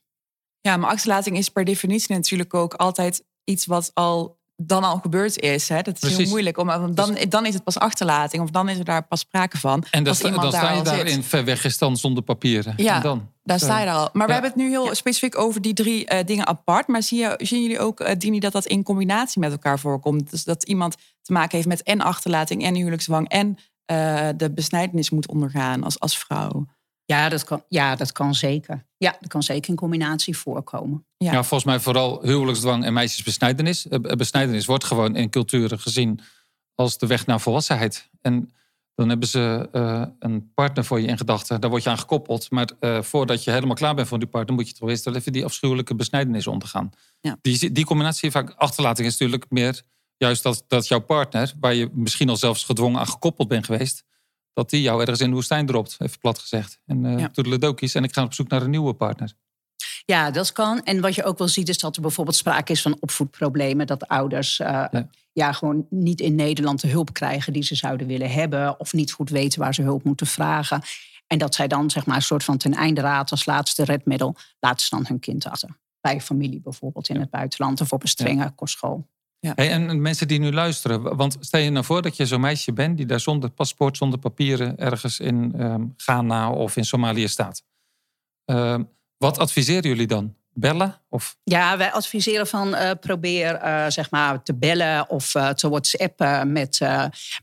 Ja, 0.61 0.77
maar 0.77 0.89
achterlating 0.89 1.37
is 1.37 1.49
per 1.49 1.65
definitie 1.65 2.15
natuurlijk 2.15 2.53
ook 2.53 2.73
altijd 2.73 3.23
iets 3.43 3.65
wat 3.65 3.91
al 3.93 4.37
dan 4.57 4.83
al 4.83 4.97
gebeurd 4.97 5.39
is. 5.39 5.69
Hè? 5.69 5.81
Dat 5.81 6.03
is 6.03 6.17
heel 6.17 6.27
moeilijk. 6.27 6.57
Om, 6.57 6.67
want 6.67 6.95
dan, 6.95 7.17
dan 7.29 7.45
is 7.45 7.53
het 7.53 7.63
pas 7.63 7.77
achterlating. 7.77 8.43
Of 8.43 8.49
dan 8.49 8.69
is 8.69 8.77
er 8.77 8.85
daar 8.85 9.07
pas 9.07 9.19
sprake 9.19 9.57
van. 9.57 9.83
En 9.91 10.03
dan, 10.03 10.07
als 10.07 10.17
sta, 10.17 10.27
iemand 10.27 10.51
dan 10.51 10.61
sta 10.61 10.71
je 10.71 10.81
daarin 10.81 11.13
zit. 11.13 11.25
ver 11.25 11.45
weg 11.45 11.63
is 11.63 11.77
dan 11.77 11.97
zonder 11.97 12.23
papieren. 12.23 12.73
Ja, 12.77 12.95
en 12.95 13.01
dan? 13.01 13.29
Daar 13.43 13.59
sta 13.59 13.79
je 13.79 13.85
daar 13.85 13.95
al. 13.95 14.09
Maar 14.13 14.27
we 14.27 14.33
hebben 14.33 14.51
het 14.51 14.59
nu 14.59 14.69
heel 14.69 14.95
specifiek 14.95 15.37
over 15.37 15.61
die 15.61 15.73
drie 15.73 16.05
eh, 16.05 16.25
dingen 16.25 16.47
apart. 16.47 16.87
Maar 16.87 17.03
zie 17.03 17.19
je, 17.19 17.33
zien 17.37 17.61
jullie 17.61 17.79
ook, 17.79 17.99
eh, 17.99 18.17
Dini, 18.17 18.39
dat 18.39 18.51
dat 18.51 18.65
in 18.65 18.83
combinatie 18.83 19.41
met 19.41 19.51
elkaar 19.51 19.79
voorkomt? 19.79 20.31
Dus 20.31 20.43
dat 20.43 20.63
iemand 20.63 20.95
te 21.21 21.33
maken 21.33 21.55
heeft 21.55 21.67
met 21.67 21.83
en 21.83 22.01
achterlating 22.01 22.63
en 22.63 22.75
huwelijksdwang... 22.75 23.29
en 23.29 23.57
eh, 23.85 24.27
de 24.35 24.51
besnijdenis 24.51 25.09
moet 25.09 25.27
ondergaan 25.27 25.83
als, 25.83 25.99
als 25.99 26.17
vrouw. 26.17 26.65
Ja 27.07 27.29
dat, 27.29 27.43
kan, 27.43 27.63
ja, 27.67 27.95
dat 27.95 28.11
kan 28.11 28.35
zeker. 28.35 28.85
Ja, 28.97 29.17
dat 29.19 29.29
kan 29.29 29.43
zeker 29.43 29.69
in 29.69 29.75
combinatie 29.75 30.37
voorkomen. 30.37 31.05
Ja. 31.17 31.31
Ja, 31.31 31.43
volgens 31.43 31.63
mij 31.63 31.79
vooral 31.79 32.21
huwelijksdwang 32.21 32.85
en 32.85 32.93
meisjesbesnijdenis. 32.93 33.87
Eh, 33.87 33.99
Besnijdenis 33.99 34.65
wordt 34.65 34.83
gewoon 34.83 35.15
in 35.15 35.29
culturen 35.29 35.79
gezien 35.79 36.19
als 36.75 36.97
de 36.97 37.07
weg 37.07 37.25
naar 37.25 37.39
volwassenheid. 37.39 38.09
En 38.21 38.51
Dan 38.95 39.09
hebben 39.09 39.27
ze 39.27 39.69
uh, 39.71 40.03
een 40.19 40.51
partner 40.53 40.85
voor 40.85 41.01
je 41.01 41.07
in 41.07 41.17
gedachten. 41.17 41.61
Daar 41.61 41.69
word 41.69 41.83
je 41.83 41.89
aan 41.89 41.97
gekoppeld. 41.97 42.51
Maar 42.51 42.69
uh, 42.79 43.01
voordat 43.01 43.43
je 43.43 43.51
helemaal 43.51 43.75
klaar 43.75 43.95
bent 43.95 44.07
voor 44.07 44.19
die 44.19 44.27
partner, 44.27 44.55
moet 44.55 44.67
je 44.67 44.73
toch 44.73 44.89
eerst 44.89 45.05
wel 45.05 45.15
even 45.15 45.31
die 45.31 45.45
afschuwelijke 45.45 45.95
besnijdenis 45.95 46.47
ondergaan. 46.47 46.89
Ja. 47.19 47.37
Die, 47.41 47.71
die 47.71 47.85
combinatie, 47.85 48.31
vaak 48.31 48.53
achterlating, 48.55 49.07
is 49.07 49.17
natuurlijk 49.17 49.45
meer 49.49 49.81
juist 50.17 50.43
dat, 50.43 50.63
dat 50.67 50.87
jouw 50.87 50.99
partner, 50.99 51.53
waar 51.59 51.73
je 51.73 51.89
misschien 51.93 52.29
al 52.29 52.37
zelfs 52.37 52.63
gedwongen 52.63 52.99
aan 52.99 53.07
gekoppeld 53.07 53.47
bent 53.47 53.65
geweest, 53.65 54.03
dat 54.57 54.69
die 54.69 54.81
jou 54.81 55.01
ergens 55.01 55.19
in 55.19 55.29
de 55.29 55.35
woestijn 55.35 55.65
dropt, 55.65 55.95
even 55.99 56.19
plat 56.19 56.39
gezegd. 56.39 56.79
En 56.85 57.03
uh, 57.03 57.19
ja. 57.19 57.29
toedeledokies 57.29 57.93
en 57.95 58.03
ik 58.03 58.13
ga 58.13 58.23
op 58.23 58.33
zoek 58.33 58.47
naar 58.47 58.61
een 58.61 58.69
nieuwe 58.69 58.93
partner. 58.93 59.33
Ja, 60.05 60.31
dat 60.31 60.51
kan. 60.51 60.83
En 60.83 61.01
wat 61.01 61.15
je 61.15 61.23
ook 61.23 61.37
wel 61.37 61.47
ziet 61.47 61.69
is 61.69 61.77
dat 61.77 61.95
er 61.95 62.01
bijvoorbeeld 62.01 62.35
sprake 62.35 62.71
is 62.71 62.81
van 62.81 62.97
opvoedproblemen. 62.99 63.87
Dat 63.87 64.07
ouders 64.07 64.59
uh, 64.59 64.85
ja. 65.33 65.51
gewoon 65.51 65.85
niet 65.89 66.21
in 66.21 66.35
Nederland 66.35 66.81
de 66.81 66.87
hulp 66.87 67.13
krijgen 67.13 67.53
die 67.53 67.63
ze 67.63 67.75
zouden 67.75 68.07
willen 68.07 68.31
hebben. 68.31 68.79
Of 68.79 68.93
niet 68.93 69.11
goed 69.11 69.29
weten 69.29 69.59
waar 69.59 69.73
ze 69.73 69.81
hulp 69.81 70.03
moeten 70.03 70.27
vragen. 70.27 70.81
En 71.27 71.37
dat 71.37 71.55
zij 71.55 71.67
dan 71.67 71.89
zeg 71.89 72.05
maar 72.05 72.15
een 72.15 72.21
soort 72.21 72.43
van 72.43 72.57
ten 72.57 72.73
einde 72.73 73.01
raad 73.01 73.31
als 73.31 73.45
laatste 73.45 73.83
redmiddel 73.83 74.35
laten 74.59 74.85
ze 74.85 74.95
dan 74.95 75.05
hun 75.07 75.19
kind 75.19 75.45
achter. 75.45 75.69
Bij 76.01 76.21
familie 76.21 76.61
bijvoorbeeld 76.61 77.09
in 77.09 77.19
het 77.19 77.29
buitenland 77.29 77.81
of 77.81 77.91
op 77.91 78.01
een 78.01 78.07
strenge 78.07 78.51
kostschool. 78.55 79.07
Ja. 79.39 79.51
Hey, 79.56 79.70
en 79.70 80.01
mensen 80.01 80.27
die 80.27 80.39
nu 80.39 80.51
luisteren, 80.51 81.15
want 81.15 81.38
stel 81.39 81.60
je 81.60 81.70
nou 81.70 81.86
voor 81.86 82.01
dat 82.01 82.17
je 82.17 82.25
zo'n 82.25 82.41
meisje 82.41 82.74
bent 82.74 82.98
die 82.98 83.06
daar 83.06 83.20
zonder 83.20 83.50
paspoort, 83.50 83.98
zonder 83.98 84.20
papieren 84.20 84.77
ergens 84.77 85.20
in 85.20 85.62
um, 85.62 85.94
Ghana 85.98 86.51
of 86.51 86.77
in 86.77 86.86
Somalië 86.86 87.27
staat. 87.27 87.63
Uh, 88.46 88.79
wat 89.17 89.38
adviseren 89.38 89.89
jullie 89.89 90.08
dan? 90.08 90.36
Bellen? 90.53 91.01
Of? 91.10 91.38
Ja, 91.44 91.77
wij 91.77 91.91
adviseren 91.91 92.48
van 92.48 92.67
uh, 92.67 92.91
probeer 93.00 93.63
uh, 93.63 93.86
zeg 93.88 94.12
maar 94.12 94.44
te 94.44 94.56
bellen 94.56 95.10
of 95.10 95.36
uh, 95.36 95.50
te 95.50 95.70
whatsappen 95.70 96.51
met, 96.51 96.79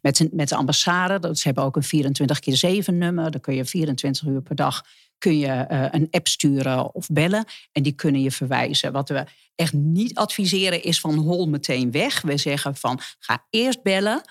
met, 0.00 0.28
met 0.32 0.48
de 0.48 0.56
ambassade. 0.56 1.36
Ze 1.36 1.42
hebben 1.42 1.64
ook 1.64 1.76
een 1.76 1.82
24 1.82 2.38
keer 2.38 2.56
7 2.56 2.98
nummer. 2.98 3.30
Dan 3.30 3.40
kun 3.40 3.54
je 3.54 3.64
24 3.64 4.26
uur 4.26 4.42
per 4.42 4.54
dag 4.54 4.84
kun 5.24 5.38
je, 5.38 5.64
een 5.90 6.08
app 6.10 6.28
sturen 6.28 6.94
of 6.94 7.06
bellen. 7.08 7.44
En 7.72 7.82
die 7.82 7.92
kunnen 7.92 8.22
je 8.22 8.30
verwijzen. 8.30 8.92
Wat 8.92 9.08
we 9.08 9.24
echt 9.54 9.72
niet 9.72 10.14
adviseren 10.14 10.82
is 10.82 11.00
van 11.00 11.14
hol 11.14 11.48
meteen 11.48 11.90
weg. 11.90 12.20
We 12.20 12.36
zeggen 12.36 12.76
van 12.76 13.00
ga 13.18 13.46
eerst 13.50 13.82
bellen 13.82 14.22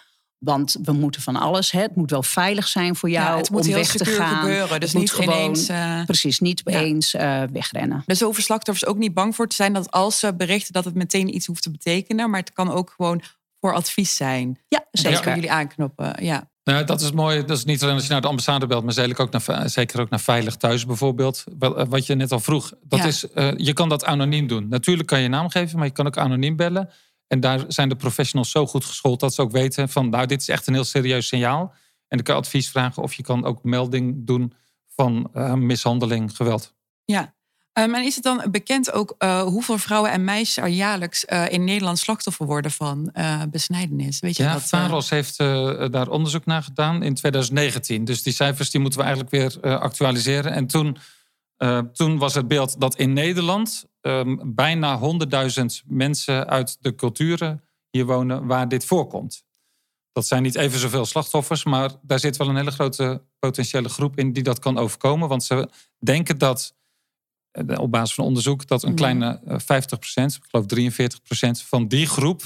want 0.43 0.77
we 0.83 0.91
moeten 0.91 1.21
van 1.21 1.35
alles. 1.35 1.71
Hè. 1.71 1.81
Het 1.81 1.95
moet 1.95 2.11
wel 2.11 2.23
veilig 2.23 2.67
zijn 2.67 2.95
voor 2.95 3.09
jou 3.09 3.31
ja, 3.31 3.37
het 3.37 3.49
moet 3.49 3.67
om 3.67 3.73
weg 3.73 3.95
te 3.95 4.05
gaan. 4.05 4.39
Gebeuren, 4.39 4.79
dus 4.79 4.91
het 4.91 4.99
niet 4.99 5.11
gewoon, 5.11 5.35
ineens, 5.35 5.69
uh... 5.69 6.03
precies 6.05 6.39
niet 6.39 6.61
ja. 6.65 6.79
eens 6.79 7.13
uh, 7.13 7.43
wegrennen. 7.51 8.03
Dus 8.05 8.23
over 8.23 8.41
slachtoffers 8.41 8.89
ook 8.89 8.97
niet 8.97 9.13
bang 9.13 9.35
voor 9.35 9.47
te 9.47 9.55
zijn 9.55 9.73
dat 9.73 9.91
als 9.91 10.19
ze 10.19 10.35
berichten 10.35 10.73
dat 10.73 10.85
het 10.85 10.95
meteen 10.95 11.35
iets 11.35 11.45
hoeft 11.45 11.61
te 11.61 11.71
betekenen, 11.71 12.29
maar 12.29 12.39
het 12.39 12.53
kan 12.53 12.71
ook 12.71 12.93
gewoon 12.95 13.21
voor 13.59 13.73
advies 13.73 14.15
zijn. 14.15 14.59
Ja, 14.67 14.85
zeker. 14.91 15.23
Dat 15.23 15.35
jullie 15.35 15.51
aanknoppen. 15.51 16.23
Ja. 16.23 16.51
Nou, 16.63 16.85
dat 16.85 17.01
is 17.01 17.11
mooi. 17.11 17.45
Dat 17.45 17.57
is 17.57 17.63
niet 17.63 17.83
alleen 17.83 17.95
als 17.95 18.03
je 18.03 18.11
naar 18.11 18.21
de 18.21 18.27
ambassade 18.27 18.67
belt, 18.67 18.83
maar 18.83 18.93
zeker 18.93 19.21
ook 19.21 19.31
naar, 19.31 19.69
zeker 19.69 20.01
ook 20.01 20.09
naar 20.09 20.19
Veilig 20.19 20.55
Thuis 20.55 20.85
bijvoorbeeld. 20.85 21.43
Eh, 21.59 21.83
wat 21.89 22.05
je 22.05 22.15
net 22.15 22.31
al 22.31 22.39
vroeg. 22.39 22.73
Dat 22.83 23.05
is, 23.05 23.25
uh, 23.35 23.51
je 23.55 23.73
kan 23.73 23.89
dat 23.89 24.05
anoniem 24.05 24.47
doen. 24.47 24.67
Natuurlijk 24.67 25.07
kan 25.07 25.21
je 25.21 25.27
naam 25.27 25.49
geven, 25.49 25.77
maar 25.77 25.87
je 25.87 25.93
kan 25.93 26.07
ook 26.07 26.17
anoniem 26.17 26.55
bellen. 26.55 26.89
En 27.27 27.39
daar 27.39 27.63
zijn 27.67 27.89
de 27.89 27.95
professionals 27.95 28.51
zo 28.51 28.67
goed 28.67 28.85
geschoold 28.85 29.19
dat 29.19 29.33
ze 29.33 29.41
ook 29.41 29.51
weten 29.51 29.89
van 29.89 30.09
nou, 30.09 30.25
dit 30.25 30.41
is 30.41 30.49
echt 30.49 30.67
een 30.67 30.73
heel 30.73 30.83
serieus 30.83 31.27
signaal. 31.27 31.73
En 32.07 32.17
dan 32.17 32.23
kan 32.23 32.35
je 32.35 32.41
advies 32.41 32.69
vragen 32.69 33.03
of 33.03 33.13
je 33.13 33.23
kan 33.23 33.45
ook 33.45 33.63
melding 33.63 34.25
doen 34.25 34.53
van 34.95 35.29
uh, 35.33 35.53
mishandeling, 35.53 36.35
geweld. 36.35 36.73
Ja, 37.05 37.33
um, 37.73 37.93
en 37.93 38.03
is 38.03 38.15
het 38.15 38.23
dan 38.23 38.43
bekend 38.51 38.91
ook 38.91 39.15
uh, 39.19 39.41
hoeveel 39.41 39.77
vrouwen 39.77 40.11
en 40.11 40.23
meisjes 40.23 40.57
er 40.57 40.67
jaarlijks 40.67 41.25
uh, 41.25 41.51
in 41.51 41.63
Nederland 41.63 41.99
slachtoffer 41.99 42.45
worden 42.45 42.71
van 42.71 43.13
besnijdenis? 43.49 44.19
Weet 44.19 44.37
je 44.37 44.43
ja, 44.43 44.53
dat, 44.53 44.63
Faros 44.63 45.09
heeft 45.09 45.37
daar 45.91 46.07
onderzoek 46.07 46.45
naar 46.45 46.63
gedaan 46.63 47.03
in 47.03 47.13
2019. 47.13 48.05
Dus 48.05 48.23
die 48.23 48.33
cijfers 48.33 48.71
die 48.71 48.81
moeten 48.81 48.99
we 48.99 49.05
eigenlijk 49.05 49.61
weer 49.61 49.79
actualiseren. 49.79 50.51
En 50.51 50.67
toen 50.67 50.97
toen 51.93 52.17
was 52.17 52.33
het 52.33 52.47
beeld 52.47 52.79
dat 52.79 52.95
in 52.95 53.13
Nederland 53.13 53.85
um, 54.01 54.55
bijna 54.55 54.99
100.000 55.59 55.65
mensen 55.85 56.47
uit 56.47 56.77
de 56.79 56.95
culturen 56.95 57.63
hier 57.89 58.05
wonen 58.05 58.45
waar 58.45 58.67
dit 58.67 58.85
voorkomt. 58.85 59.43
Dat 60.11 60.27
zijn 60.27 60.43
niet 60.43 60.55
even 60.55 60.79
zoveel 60.79 61.05
slachtoffers, 61.05 61.63
maar 61.63 61.91
daar 62.01 62.19
zit 62.19 62.37
wel 62.37 62.49
een 62.49 62.55
hele 62.55 62.71
grote 62.71 63.21
potentiële 63.39 63.89
groep 63.89 64.17
in 64.17 64.33
die 64.33 64.43
dat 64.43 64.59
kan 64.59 64.77
overkomen. 64.77 65.27
Want 65.29 65.43
ze 65.43 65.69
denken 65.99 66.37
dat, 66.37 66.75
eh, 66.75 66.82
op 67.75 67.91
basis 67.91 68.15
van 68.15 68.25
onderzoek, 68.25 68.67
dat 68.67 68.83
een 68.83 68.95
kleine 68.95 69.39
50% 69.43 69.53
ik 70.13 70.43
geloof 70.49 70.65
43% 71.63 71.67
van 71.67 71.87
die 71.87 72.07
groep 72.07 72.43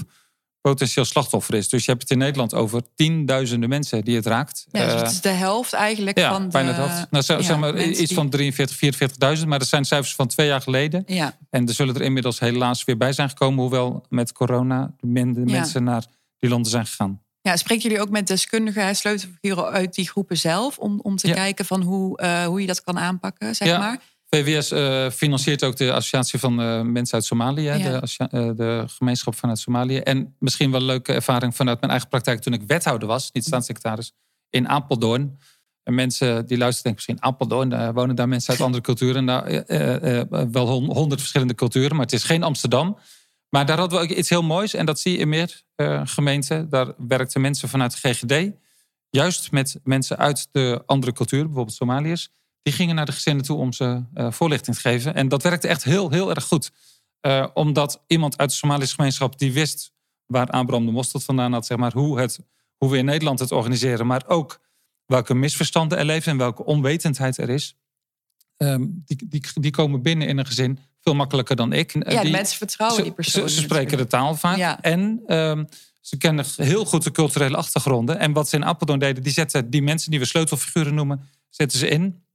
potentieel 0.70 1.06
slachtoffer 1.06 1.54
is. 1.54 1.70
Dus 1.70 1.86
je 1.86 1.92
hebt 1.92 2.02
het 2.02 2.12
in 2.12 2.18
Nederland 2.18 2.54
over 2.54 2.82
tienduizenden 2.96 3.70
mensen 3.70 4.04
die 4.04 4.16
het 4.16 4.26
raakt. 4.26 4.66
Ja, 4.72 4.86
dus 4.86 5.02
het 5.02 5.12
is 5.12 5.22
de 5.22 5.30
helft 5.30 5.74
eigenlijk 5.74 6.18
ja, 6.18 6.32
van 6.32 6.44
de... 6.44 6.48
bijna 6.48 6.70
de 6.70 6.76
helft. 6.76 7.12
Nou, 7.12 7.24
zeg, 7.24 7.44
zeg 7.44 7.58
maar 7.58 7.82
iets 7.82 8.14
van 8.14 8.30
43, 8.30 9.38
44.000. 9.40 9.48
Maar 9.48 9.60
dat 9.60 9.68
zijn 9.68 9.86
cijfers 9.86 10.16
van 10.16 10.28
twee 10.28 10.48
jaar 10.48 10.62
geleden. 10.62 11.04
Ja. 11.06 11.38
En 11.50 11.68
er 11.68 11.74
zullen 11.74 11.96
er 11.96 12.02
inmiddels 12.02 12.40
helaas 12.40 12.84
weer 12.84 12.98
bij 12.98 13.14
zijn 13.14 13.30
gekomen. 13.30 13.60
Hoewel 13.60 14.06
met 14.10 14.32
corona 14.32 14.94
minder 15.00 15.44
mensen 15.44 15.84
naar 15.84 16.06
die 16.38 16.50
landen 16.50 16.72
zijn 16.72 16.86
gegaan. 16.86 17.22
Ja, 17.42 17.56
spreken 17.58 17.84
jullie 17.84 18.02
ook 18.02 18.10
met 18.10 18.28
deskundigen, 18.28 18.96
sleutelfiguren 18.96 19.66
uit 19.66 19.94
die 19.94 20.10
groepen 20.10 20.38
zelf... 20.38 20.78
om, 20.78 21.00
om 21.04 21.16
te 21.16 21.32
kijken 21.32 21.66
van 21.66 21.82
hoe, 21.82 22.22
uh, 22.22 22.46
hoe 22.46 22.62
je 22.62 22.68
dat 22.68 22.82
kan 22.82 23.00
aanpakken, 23.00 23.56
zeg 23.56 23.78
maar? 23.78 24.00
VWS 24.30 24.72
uh, 24.72 25.10
financiert 25.10 25.64
ook 25.64 25.76
de 25.76 25.94
associatie 25.94 26.40
van 26.40 26.62
uh, 26.62 26.82
mensen 26.82 27.16
uit 27.16 27.26
Somalië, 27.26 27.64
de, 27.64 28.02
uh, 28.20 28.52
de, 28.56 28.84
gemeenschap 28.88 29.36
vanuit 29.36 29.60
Somalië. 29.60 29.98
En 29.98 30.36
misschien 30.40 30.72
wel 30.72 30.80
een 30.80 30.86
leuke 30.86 31.14
ervaring 31.14 31.56
vanuit 31.56 31.80
mijn 31.80 31.92
eigen 31.92 32.10
praktijk 32.10 32.42
toen 32.42 32.54
ik 32.54 32.62
wethouder 32.68 33.08
was, 33.08 33.32
niet 33.32 33.46
staatssecretaris, 33.46 34.14
in 34.50 34.68
Apeldoorn. 34.68 35.40
En 35.84 35.96
mensen 35.96 36.46
die 36.46 36.58
luisteren 36.58 36.84
denken 36.84 36.94
misschien 36.94 37.24
Apeldoorn, 37.24 37.94
wonen 37.94 38.16
daar 38.16 38.28
mensen 38.28 38.52
uit 38.52 38.62
andere 38.62 38.84
culturen. 38.84 39.26
Nou, 39.26 39.64
wel 40.52 40.68
honderd 40.68 41.20
verschillende 41.20 41.56
culturen, 41.56 41.92
maar 41.92 42.06
het 42.06 42.14
is 42.14 42.24
geen 42.24 42.44
Amsterdam. 42.44 42.98
Maar 43.50 43.66
daar 43.66 43.78
hadden 43.78 44.00
we 44.00 44.04
ook 44.04 44.12
iets 44.12 44.30
heel 44.30 44.44
moois 44.44 44.74
en 44.74 44.86
dat 44.86 45.00
zie 45.00 45.12
je 45.12 45.18
in 45.18 45.30
meer 45.30 45.62
gemeenten. 46.04 46.70
Daar 46.70 46.94
werkten 46.98 47.42
mensen 47.42 47.70
vanuit 47.70 48.02
de 48.02 48.14
GGD, 48.14 48.52
juist 49.10 49.52
met 49.52 49.80
mensen 49.84 50.18
uit 50.18 50.48
de 50.52 50.84
andere 50.86 51.14
culturen, 51.14 51.46
bijvoorbeeld 51.46 51.76
Somaliërs 51.76 52.30
die 52.68 52.76
gingen 52.76 52.96
naar 52.96 53.06
de 53.06 53.12
gezinnen 53.12 53.46
toe 53.46 53.58
om 53.58 53.74
ze 53.74 54.04
uh, 54.16 54.32
voorlichting 54.32 54.76
te 54.76 54.82
geven. 54.82 55.16
En 55.16 55.28
dat 55.28 55.44
werkte 55.44 55.68
echt 55.68 55.84
heel, 55.84 56.10
heel 56.12 56.30
erg 56.30 56.44
goed. 56.44 56.72
Uh, 57.22 57.48
omdat 57.54 58.04
iemand 58.08 58.38
uit 58.38 58.50
de 58.50 58.56
Somalische 58.56 58.96
gemeenschap 58.96 59.40
die 59.40 59.54
wist 59.54 59.92
waar 60.26 60.50
Abraham 60.50 60.86
de 60.86 60.92
Mosterd 60.92 61.24
vandaan 61.24 61.54
had, 61.54 61.66
zeg 61.66 61.78
maar, 61.78 61.94
hoe, 61.94 62.20
het, 62.20 62.40
hoe 62.78 62.92
we 62.92 62.98
in 62.98 63.06
Nederland 63.06 63.40
het 63.40 63.52
organiseren, 63.52 64.08
maar 64.08 64.24
ook 64.28 64.60
welke 65.06 65.34
misverstanden 65.34 65.98
er 65.98 66.06
leven 66.06 66.32
en 66.32 66.38
welke 66.38 66.66
onwetendheid 66.66 67.38
er 67.38 67.50
is. 67.50 67.76
Um, 68.58 69.04
die, 69.06 69.28
die, 69.30 69.44
die 69.54 69.72
komen 69.72 70.02
binnen 70.02 70.28
in 70.28 70.38
een 70.38 70.46
gezin 70.46 70.80
veel 71.02 71.16
makkelijker 71.16 71.56
dan 71.56 71.74
ik. 71.74 72.12
Ja, 72.12 72.22
die, 72.22 72.32
mensen 72.32 72.58
vertrouwen 72.58 73.04
die 73.04 73.12
persoon. 73.12 73.50
Ze, 73.50 73.56
ze 73.56 73.62
spreken 73.62 73.98
de 73.98 74.08
taal 74.08 74.36
vaak. 74.36 74.58
Ja. 74.58 74.82
En 74.82 75.24
um, 75.28 75.68
ze 76.02 76.18
kennen 76.18 76.46
heel 76.56 76.86
goed 76.86 77.04
de 77.04 77.12
culturele 77.12 77.58
achtergronden. 77.58 78.20
En 78.20 78.34
wat 78.34 78.50
ze 78.50 78.56
in 78.56 78.66
Apeldoorn 78.66 79.00
deden, 79.00 79.24
die 79.24 79.34
zetten 79.34 79.70
die 79.70 79.82
mensen 79.82 80.12
die 80.12 80.20
we 80.20 80.26
sleutelfiguren 80.26 80.94
noemen, 80.94 81.30
zetten 81.50 81.80
ze 81.80 81.88
in. 81.88 82.26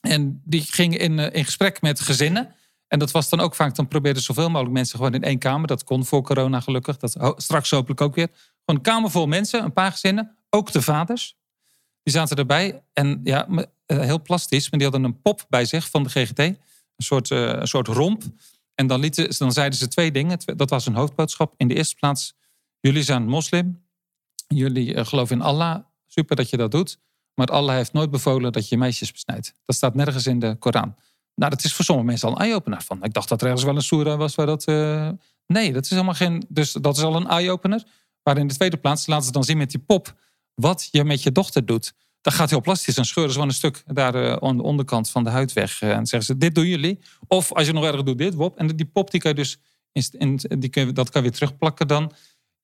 En 0.00 0.42
die 0.44 0.62
ging 0.62 0.98
in, 0.98 1.18
eh, 1.18 1.38
in 1.38 1.44
gesprek 1.44 1.80
met 1.80 2.00
gezinnen. 2.00 2.54
En 2.86 2.98
dat 2.98 3.10
was 3.10 3.28
dan 3.28 3.40
ook 3.40 3.54
vaak, 3.54 3.74
dan 3.74 3.88
probeerden 3.88 4.22
zoveel 4.22 4.48
mogelijk 4.48 4.74
mensen 4.74 4.96
gewoon 4.96 5.14
in 5.14 5.22
één 5.22 5.38
kamer. 5.38 5.66
Dat 5.66 5.84
kon 5.84 6.04
voor 6.04 6.22
corona 6.22 6.60
gelukkig. 6.60 6.96
Dat 6.96 7.34
straks 7.36 7.70
hopelijk 7.70 8.00
ook 8.00 8.14
weer. 8.14 8.28
Gewoon 8.32 8.46
een 8.64 8.80
kamer 8.80 9.10
vol 9.10 9.26
mensen, 9.26 9.64
een 9.64 9.72
paar 9.72 9.92
gezinnen. 9.92 10.36
Ook 10.50 10.72
de 10.72 10.82
vaders. 10.82 11.36
Die 12.02 12.14
zaten 12.14 12.36
erbij. 12.36 12.82
En 12.92 13.20
ja, 13.24 13.48
eh, 13.86 14.00
heel 14.00 14.22
plastisch. 14.22 14.70
Maar 14.70 14.80
die 14.80 14.88
hadden 14.88 15.08
een 15.08 15.20
pop 15.20 15.46
bij 15.48 15.64
zich 15.64 15.90
van 15.90 16.02
de 16.02 16.08
GGT. 16.08 16.38
Een 16.38 16.56
soort, 16.96 17.30
uh, 17.30 17.40
een 17.40 17.66
soort 17.66 17.86
romp. 17.86 18.22
En 18.74 18.86
dan, 18.86 19.00
lieten, 19.00 19.38
dan 19.38 19.52
zeiden 19.52 19.78
ze 19.78 19.88
twee 19.88 20.12
dingen. 20.12 20.38
Dat 20.56 20.70
was 20.70 20.86
een 20.86 20.94
hoofdboodschap. 20.94 21.54
In 21.56 21.68
de 21.68 21.74
eerste 21.74 21.94
plaats, 21.94 22.34
jullie 22.80 23.02
zijn 23.02 23.26
moslim. 23.26 23.82
Jullie 24.46 25.04
geloven 25.04 25.36
in 25.36 25.42
Allah. 25.42 25.84
Super 26.06 26.36
dat 26.36 26.50
je 26.50 26.56
dat 26.56 26.70
doet. 26.70 26.98
Maar 27.38 27.46
Allah 27.46 27.74
heeft 27.74 27.92
nooit 27.92 28.10
bevolen 28.10 28.52
dat 28.52 28.68
je 28.68 28.76
meisjes 28.76 29.12
besnijdt. 29.12 29.54
Dat 29.64 29.76
staat 29.76 29.94
nergens 29.94 30.26
in 30.26 30.38
de 30.38 30.56
Koran. 30.58 30.94
Nou, 31.34 31.50
dat 31.50 31.64
is 31.64 31.72
voor 31.72 31.84
sommige 31.84 32.08
mensen 32.08 32.28
al 32.28 32.34
een 32.34 32.40
eye-opener 32.40 32.82
van. 32.82 33.04
Ik 33.04 33.12
dacht 33.12 33.28
dat 33.28 33.40
er 33.40 33.46
ergens 33.46 33.64
wel 33.64 33.76
een 33.76 33.82
soera 33.82 34.16
was 34.16 34.34
waar 34.34 34.46
dat... 34.46 34.68
Uh... 34.68 35.08
Nee, 35.46 35.72
dat 35.72 35.84
is 35.84 35.90
helemaal 35.90 36.14
geen... 36.14 36.44
Dus 36.48 36.72
dat 36.72 36.96
is 36.96 37.02
al 37.02 37.16
een 37.16 37.26
eye-opener. 37.26 37.82
Maar 38.22 38.38
in 38.38 38.46
de 38.46 38.54
tweede 38.54 38.76
plaats 38.76 39.06
laten 39.06 39.26
ze 39.26 39.32
dan 39.32 39.44
zien 39.44 39.56
met 39.56 39.70
die 39.70 39.80
pop... 39.80 40.14
wat 40.54 40.88
je 40.90 41.04
met 41.04 41.22
je 41.22 41.32
dochter 41.32 41.66
doet. 41.66 41.94
Dat 42.20 42.34
gaat 42.34 42.50
heel 42.50 42.60
plastisch. 42.60 42.94
Dan 42.94 43.04
scheuren 43.04 43.32
ze 43.32 43.38
gewoon 43.38 43.52
een 43.52 43.58
stuk 43.58 43.82
daar 43.86 44.14
uh, 44.14 44.32
aan 44.32 44.56
de 44.56 44.62
onderkant 44.62 45.10
van 45.10 45.24
de 45.24 45.30
huid 45.30 45.52
weg. 45.52 45.82
Uh, 45.82 45.90
en 45.90 46.06
zeggen 46.06 46.34
ze, 46.34 46.36
dit 46.36 46.54
doen 46.54 46.66
jullie. 46.66 46.98
Of 47.26 47.52
als 47.52 47.66
je 47.66 47.72
nog 47.72 47.84
erger 47.84 48.04
doet, 48.04 48.18
dit, 48.18 48.34
wop. 48.34 48.56
En 48.56 48.66
die 48.66 48.86
pop 48.86 49.10
die 49.10 49.20
kan 49.20 49.30
je 49.30 49.36
dus... 49.36 49.58
In, 50.10 50.40
die 50.58 50.68
kun 50.68 50.86
je, 50.86 50.92
dat 50.92 51.10
kan 51.10 51.22
weer 51.22 51.32
terugplakken 51.32 51.88
dan 51.88 52.12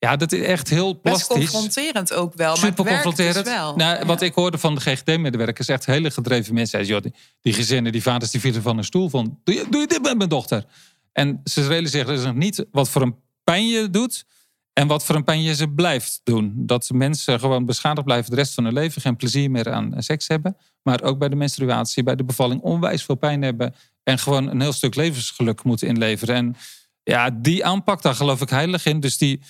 ja, 0.05 0.17
dat 0.17 0.33
is 0.33 0.41
echt 0.41 0.69
heel 0.69 1.01
plastisch. 1.01 1.29
Best 1.29 1.51
confronterend 1.51 2.13
ook 2.13 2.35
wel. 2.35 2.57
Super 2.57 2.85
maar 2.85 2.85
dus 2.85 2.95
confronterend. 2.95 3.45
Dus 3.45 3.55
wel. 3.55 3.77
Nou, 3.77 4.07
Wat 4.07 4.23
ik 4.23 4.35
hoorde 4.35 4.59
van 4.59 4.75
de 4.75 4.81
GGD-medewerkers, 4.81 5.69
echt 5.69 5.87
hele 5.87 6.11
gedreven 6.11 6.55
mensen. 6.55 6.85
Joh, 6.85 7.03
die, 7.03 7.15
die 7.41 7.53
gezinnen, 7.53 7.93
die 7.93 8.03
vaders, 8.03 8.31
die 8.31 8.41
vielen 8.41 8.63
van 8.63 8.79
een 8.79 8.85
stoel 8.85 9.09
van... 9.09 9.39
Doe 9.45 9.55
je, 9.55 9.67
doe 9.71 9.81
je 9.81 9.87
dit 9.87 10.03
met 10.03 10.17
mijn 10.17 10.29
dochter? 10.29 10.65
En 11.13 11.41
ze 11.45 11.67
realiseren 11.67 12.15
dus 12.15 12.25
nog 12.25 12.35
niet 12.35 12.67
wat 12.71 12.89
voor 12.89 13.03
een 13.03 13.17
pijn 13.45 13.69
je 13.69 13.91
doet... 13.91 14.25
En 14.73 14.87
wat 14.87 15.05
voor 15.05 15.15
een 15.15 15.25
pijn 15.25 15.43
je 15.43 15.55
ze 15.55 15.69
blijft 15.69 16.21
doen. 16.25 16.53
Dat 16.57 16.91
mensen 16.95 17.41
gewoon 17.41 17.65
beschadigd 17.65 18.05
blijven 18.05 18.31
de 18.31 18.37
rest 18.37 18.55
van 18.55 18.65
hun 18.65 18.73
leven. 18.73 19.03
Geen 19.03 19.17
plezier 19.17 19.51
meer 19.51 19.73
aan 19.73 19.95
seks 19.99 20.29
hebben. 20.29 20.57
Maar 20.83 21.03
ook 21.03 21.19
bij 21.19 21.29
de 21.29 21.37
menstruatie, 21.37 22.03
bij 22.03 22.17
de 22.17 22.25
bevalling 22.25 22.61
onwijs 22.61 23.05
veel 23.05 23.15
pijn 23.15 23.43
hebben. 23.43 23.75
En 24.03 24.19
gewoon 24.19 24.49
een 24.49 24.61
heel 24.61 24.73
stuk 24.73 24.95
levensgeluk 24.95 25.65
moeten 25.65 25.89
inleveren. 25.89 26.35
En 26.35 26.57
ja, 27.03 27.31
die 27.31 27.65
aanpak, 27.65 28.03
daar 28.03 28.15
geloof 28.15 28.41
ik 28.41 28.51
heilig 28.51 28.87
in. 28.87 29.01
Dus 29.01 29.19
die 29.19 29.41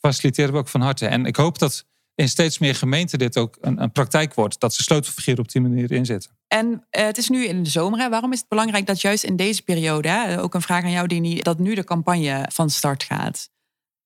faciliteren 0.00 0.52
we 0.52 0.58
ook 0.58 0.68
van 0.68 0.80
harte. 0.80 1.06
En 1.06 1.24
ik 1.24 1.36
hoop 1.36 1.58
dat 1.58 1.84
in 2.14 2.28
steeds 2.28 2.58
meer 2.58 2.74
gemeenten 2.74 3.18
dit 3.18 3.36
ook 3.36 3.58
een, 3.60 3.82
een 3.82 3.92
praktijk 3.92 4.34
wordt. 4.34 4.60
Dat 4.60 4.74
ze 4.74 4.82
sleutelfiguren 4.82 5.40
op 5.40 5.50
die 5.50 5.60
manier 5.60 5.92
inzetten. 5.92 6.30
En 6.48 6.66
uh, 6.66 6.80
het 6.90 7.18
is 7.18 7.28
nu 7.28 7.46
in 7.46 7.62
de 7.62 7.70
zomer. 7.70 7.98
Hè? 7.98 8.08
Waarom 8.08 8.32
is 8.32 8.38
het 8.38 8.48
belangrijk 8.48 8.86
dat 8.86 9.00
juist 9.00 9.24
in 9.24 9.36
deze 9.36 9.62
periode, 9.62 10.08
hè, 10.08 10.42
ook 10.42 10.54
een 10.54 10.62
vraag 10.62 10.84
aan 10.84 10.90
jou, 10.90 11.06
Dini, 11.06 11.40
dat 11.40 11.58
nu 11.58 11.74
de 11.74 11.84
campagne 11.84 12.48
van 12.52 12.70
start 12.70 13.02
gaat? 13.02 13.50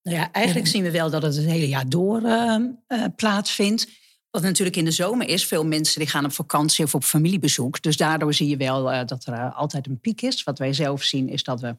Nou 0.02 0.16
ja, 0.16 0.32
eigenlijk 0.32 0.66
zien 0.66 0.82
we 0.82 0.90
wel 0.90 1.10
dat 1.10 1.22
het 1.22 1.36
het 1.36 1.44
hele 1.44 1.68
jaar 1.68 1.88
door 1.88 2.20
uh, 2.22 2.56
uh, 2.88 3.04
plaatsvindt. 3.16 3.88
Wat 4.30 4.42
natuurlijk 4.42 4.76
in 4.76 4.84
de 4.84 4.90
zomer 4.90 5.28
is, 5.28 5.46
veel 5.46 5.66
mensen 5.66 6.00
die 6.00 6.08
gaan 6.08 6.24
op 6.24 6.32
vakantie 6.32 6.84
of 6.84 6.94
op 6.94 7.04
familiebezoek. 7.04 7.82
Dus 7.82 7.96
daardoor 7.96 8.34
zie 8.34 8.48
je 8.48 8.56
wel 8.56 8.92
uh, 8.92 9.04
dat 9.04 9.26
er 9.26 9.52
altijd 9.52 9.86
een 9.86 10.00
piek 10.00 10.22
is. 10.22 10.42
Wat 10.42 10.58
wij 10.58 10.72
zelf 10.72 11.02
zien 11.02 11.28
is 11.28 11.42
dat 11.42 11.60
we 11.60 11.76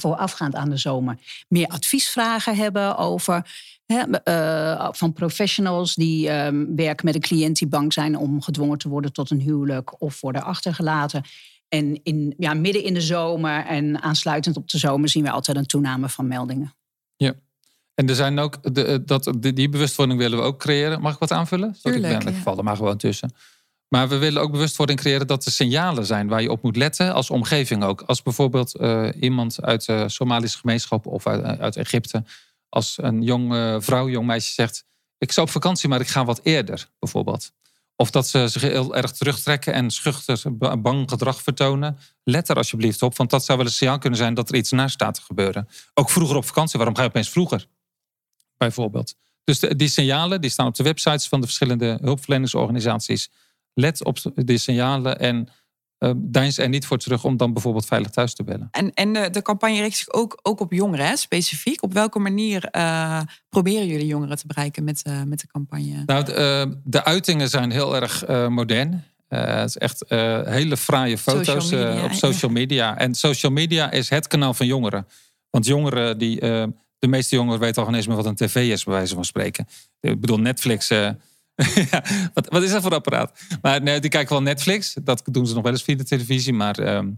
voorafgaand 0.00 0.54
aan 0.54 0.70
de 0.70 0.76
zomer 0.76 1.18
meer 1.48 1.66
adviesvragen 1.66 2.56
hebben 2.56 2.96
over 2.96 3.46
uh, 3.86 4.88
van 4.92 5.12
professionals 5.12 5.94
die 5.94 6.28
uh, 6.28 6.48
werken 6.76 7.04
met 7.04 7.14
een 7.14 7.20
cliënt 7.20 7.58
die 7.58 7.68
bang 7.68 7.92
zijn 7.92 8.16
om 8.16 8.42
gedwongen 8.42 8.78
te 8.78 8.88
worden 8.88 9.12
tot 9.12 9.30
een 9.30 9.40
huwelijk 9.40 10.02
of 10.02 10.20
worden 10.20 10.42
achtergelaten. 10.42 11.22
En 11.68 12.00
in, 12.02 12.34
ja, 12.38 12.54
midden 12.54 12.82
in 12.84 12.94
de 12.94 13.00
zomer 13.00 13.64
en 13.66 14.02
aansluitend 14.02 14.56
op 14.56 14.68
de 14.68 14.78
zomer 14.78 15.08
zien 15.08 15.22
we 15.22 15.30
altijd 15.30 15.56
een 15.56 15.66
toename 15.66 16.08
van 16.08 16.28
meldingen. 16.28 16.74
Ja. 17.16 17.34
En 17.94 18.08
er 18.08 18.14
zijn 18.14 18.38
ook, 18.38 18.74
de, 18.74 18.84
eh, 18.84 18.98
dat, 19.04 19.32
die 19.40 19.68
bewustwording 19.68 20.18
willen 20.18 20.38
we 20.38 20.44
ook 20.44 20.58
creëren. 20.58 21.00
Mag 21.00 21.12
ik 21.12 21.18
wat 21.18 21.32
aanvullen? 21.32 21.76
Tuurlijk, 21.82 22.24
ik 22.24 22.34
val 22.34 22.58
er 22.58 22.64
maar 22.64 22.76
gewoon 22.76 22.96
tussen. 22.96 23.32
Maar 23.88 24.08
we 24.08 24.16
willen 24.16 24.42
ook 24.42 24.52
bewustwording 24.52 24.98
creëren 24.98 25.26
dat 25.26 25.44
er 25.44 25.52
signalen 25.52 26.06
zijn 26.06 26.28
waar 26.28 26.42
je 26.42 26.50
op 26.50 26.62
moet 26.62 26.76
letten 26.76 27.14
als 27.14 27.30
omgeving 27.30 27.84
ook. 27.84 28.00
Als 28.00 28.22
bijvoorbeeld 28.22 28.80
uh, 28.80 29.08
iemand 29.20 29.62
uit 29.62 29.86
de 29.86 30.08
Somalische 30.08 30.58
gemeenschap 30.58 31.06
of 31.06 31.26
uit, 31.26 31.60
uit 31.60 31.76
Egypte 31.76 32.24
als 32.68 32.98
een 33.00 33.22
jong 33.22 33.76
vrouw, 33.84 34.08
jong 34.08 34.26
meisje 34.26 34.52
zegt: 34.52 34.84
Ik 35.18 35.32
zou 35.32 35.46
op 35.46 35.52
vakantie, 35.52 35.88
maar 35.88 36.00
ik 36.00 36.08
ga 36.08 36.24
wat 36.24 36.40
eerder, 36.42 36.88
bijvoorbeeld. 36.98 37.52
Of 37.96 38.10
dat 38.10 38.28
ze 38.28 38.48
zich 38.48 38.62
heel 38.62 38.96
erg 38.96 39.12
terugtrekken 39.12 39.72
en 39.72 39.90
schuchter, 39.90 40.42
bang 40.80 41.10
gedrag 41.10 41.42
vertonen. 41.42 41.98
Let 42.24 42.48
er 42.48 42.56
alsjeblieft 42.56 43.02
op, 43.02 43.16
want 43.16 43.30
dat 43.30 43.44
zou 43.44 43.58
wel 43.58 43.66
een 43.66 43.72
signaal 43.72 43.98
kunnen 43.98 44.18
zijn 44.18 44.34
dat 44.34 44.48
er 44.48 44.54
iets 44.54 44.70
naast 44.70 44.94
staat 44.94 45.14
te 45.14 45.22
gebeuren. 45.22 45.68
Ook 45.94 46.10
vroeger 46.10 46.36
op 46.36 46.44
vakantie, 46.44 46.76
waarom 46.76 46.96
ga 46.96 47.02
je 47.02 47.08
opeens 47.08 47.28
vroeger? 47.28 47.66
Bijvoorbeeld. 48.56 49.14
Dus 49.44 49.58
die 49.58 49.88
signalen 49.88 50.40
die 50.40 50.50
staan 50.50 50.66
op 50.66 50.74
de 50.74 50.82
websites 50.82 51.28
van 51.28 51.40
de 51.40 51.46
verschillende 51.46 51.98
hulpverleningsorganisaties. 52.00 53.30
Let 53.78 54.04
op 54.04 54.18
die 54.34 54.58
signalen 54.58 55.18
en 55.18 55.48
uh, 55.98 56.10
deins 56.16 56.58
er 56.58 56.68
niet 56.68 56.86
voor 56.86 56.98
terug 56.98 57.24
om 57.24 57.36
dan 57.36 57.52
bijvoorbeeld 57.52 57.86
veilig 57.86 58.10
thuis 58.10 58.34
te 58.34 58.44
bellen. 58.44 58.68
En, 58.70 58.94
en 58.94 59.12
de, 59.12 59.30
de 59.30 59.42
campagne 59.42 59.80
richt 59.80 59.96
zich 59.96 60.12
ook, 60.12 60.38
ook 60.42 60.60
op 60.60 60.72
jongeren, 60.72 61.06
hè, 61.06 61.16
specifiek. 61.16 61.82
Op 61.82 61.92
welke 61.92 62.18
manier 62.18 62.68
uh, 62.76 63.20
proberen 63.48 63.86
jullie 63.86 64.06
jongeren 64.06 64.36
te 64.36 64.46
bereiken 64.46 64.84
met, 64.84 65.02
uh, 65.06 65.22
met 65.22 65.40
de 65.40 65.46
campagne? 65.46 66.02
Nou, 66.06 66.24
de, 66.24 66.78
de 66.84 67.04
uitingen 67.04 67.48
zijn 67.48 67.70
heel 67.70 67.96
erg 67.96 68.26
modern. 68.48 69.04
het 69.28 69.68
is 69.68 69.76
echt 69.76 70.04
hele 70.48 70.76
fraaie 70.76 71.18
foto's 71.18 71.68
social 71.68 71.86
media, 71.86 72.04
op 72.04 72.12
social 72.12 72.50
media. 72.50 72.98
En 72.98 73.14
social 73.14 73.52
media 73.52 73.90
is 73.90 74.08
het 74.08 74.26
kanaal 74.26 74.54
van 74.54 74.66
jongeren. 74.66 75.06
Want 75.50 75.66
jongeren, 75.66 76.18
die, 76.18 76.40
de 76.98 77.08
meeste 77.08 77.36
jongeren 77.36 77.60
weten 77.60 77.82
al 77.82 77.88
geen 77.88 77.96
eens 77.96 78.06
meer 78.06 78.16
wat 78.16 78.26
een 78.26 78.34
tv 78.34 78.70
is, 78.70 78.84
bij 78.84 78.94
wijze 78.94 79.14
van 79.14 79.24
spreken. 79.24 79.68
Ik 80.00 80.20
bedoel, 80.20 80.38
Netflix 80.38 80.90
wat, 82.34 82.48
wat, 82.48 82.62
is 82.62 82.70
dat 82.70 82.82
voor 82.82 82.94
apparaat? 82.94 83.40
Maar 83.62 83.82
nee, 83.82 84.00
die 84.00 84.10
kijken 84.10 84.32
wel 84.32 84.42
Netflix. 84.42 84.96
Dat 85.02 85.22
doen 85.24 85.46
ze 85.46 85.54
nog 85.54 85.62
wel 85.62 85.72
eens 85.72 85.82
via 85.82 85.96
de 85.96 86.04
televisie. 86.04 86.52
Maar 86.52 86.78
ehm, 86.78 87.10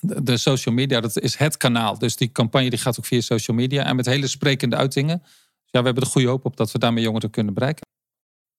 de, 0.00 0.36
social 0.36 0.74
media, 0.74 1.00
dat 1.00 1.20
is 1.20 1.36
het 1.36 1.56
kanaal. 1.56 1.98
Dus 1.98 2.16
die 2.16 2.32
campagne 2.32 2.70
die 2.70 2.78
gaat 2.78 2.98
ook 2.98 3.06
via 3.06 3.20
social 3.20 3.56
media. 3.56 3.84
En 3.84 3.96
met 3.96 4.06
hele 4.06 4.26
sprekende 4.26 4.76
uitingen. 4.76 5.18
Dus 5.18 5.70
ja, 5.70 5.80
we 5.80 5.86
hebben 5.86 6.04
er 6.04 6.10
goede 6.10 6.28
hoop 6.28 6.44
op 6.44 6.56
dat 6.56 6.72
we 6.72 6.78
daarmee 6.78 7.04
jongeren 7.04 7.30
kunnen 7.30 7.54
bereiken. 7.54 7.86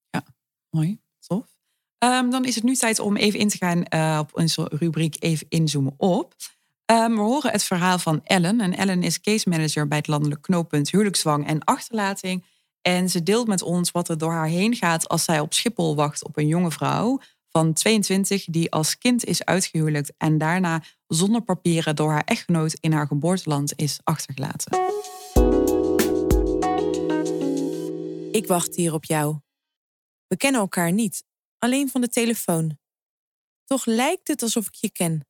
Ja, 0.10 0.24
mooi. 0.70 1.00
Tof. 1.20 1.46
Um, 2.04 2.30
dan 2.30 2.46
is 2.46 2.56
het 2.56 2.64
nu 2.64 2.76
tijd 2.76 3.00
om 3.00 3.16
even 3.16 3.40
in 3.40 3.48
te 3.48 3.58
gaan 3.58 3.84
uh, 3.94 4.20
op 4.22 4.38
onze 4.38 4.72
rubriek 4.74 5.16
even 5.24 5.46
inzoomen 5.50 5.94
op. 5.98 6.36
Um, 6.92 7.16
we 7.16 7.22
horen 7.22 7.52
het 7.52 7.64
verhaal 7.64 8.00
van 8.00 8.22
Ellen. 8.24 8.62
En 8.62 8.78
Ellen 8.78 9.04
is 9.04 9.22
case 9.22 9.50
manager 9.50 9.88
bij 9.88 9.98
het 9.98 10.08
landelijk 10.08 10.42
knooppunt 10.42 10.90
huwelijkszwang 10.90 11.48
en 11.48 11.64
achterlating 11.64 12.46
en 12.88 13.10
ze 13.10 13.24
deelt 13.24 13.48
met 13.48 13.62
ons 13.62 13.92
wat 13.92 14.10
er 14.10 14.18
door 14.18 14.32
haar 14.32 14.48
heen 14.48 14.76
gaat 14.76 15.08
als 15.08 15.24
zij 15.24 15.40
op 15.40 15.54
Schiphol 15.54 15.96
wacht 15.96 16.24
op 16.24 16.38
een 16.38 16.48
jonge 16.48 16.72
vrouw 16.72 17.20
van 17.50 17.74
22 17.74 18.46
die 18.46 18.72
als 18.72 18.98
kind 18.98 19.26
is 19.26 19.46
uitgehuwelijkt 19.46 20.14
en 20.18 20.38
daarna 20.38 20.84
zonder 21.08 21.42
papieren 21.42 21.96
door 21.96 22.12
haar 22.12 22.24
echtgenoot 22.24 22.74
in 22.80 22.92
haar 22.92 23.08
geboorteland 23.08 23.74
is 23.76 24.00
achtergelaten. 24.04 24.72
Ik 28.32 28.48
wacht 28.48 28.76
hier 28.76 28.94
op 28.94 29.06
jou. 29.06 29.38
We 30.28 30.38
kennen 30.38 30.62
elkaar 30.62 30.92
niet, 30.92 31.24
alleen 31.60 31.90
van 31.90 32.02
de 32.02 32.10
telefoon. 32.10 32.78
Toch 33.66 33.86
lijkt 33.86 34.28
het 34.28 34.42
alsof 34.42 34.68
ik 34.68 34.76
je 34.76 34.92
ken. 34.92 35.28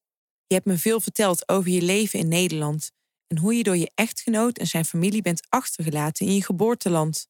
Je 0.47 0.53
hebt 0.53 0.67
me 0.67 0.77
veel 0.77 0.99
verteld 0.99 1.49
over 1.49 1.71
je 1.71 1.81
leven 1.81 2.19
in 2.19 2.27
Nederland 2.27 2.91
en 3.27 3.37
hoe 3.37 3.55
je 3.55 3.63
door 3.63 3.77
je 3.77 3.91
echtgenoot 3.95 4.57
en 4.57 4.67
zijn 4.67 4.85
familie 4.85 5.21
bent 5.21 5.45
achtergelaten 5.49 6.25
in 6.25 6.33
je 6.33 6.43
geboorteland. 6.43 7.27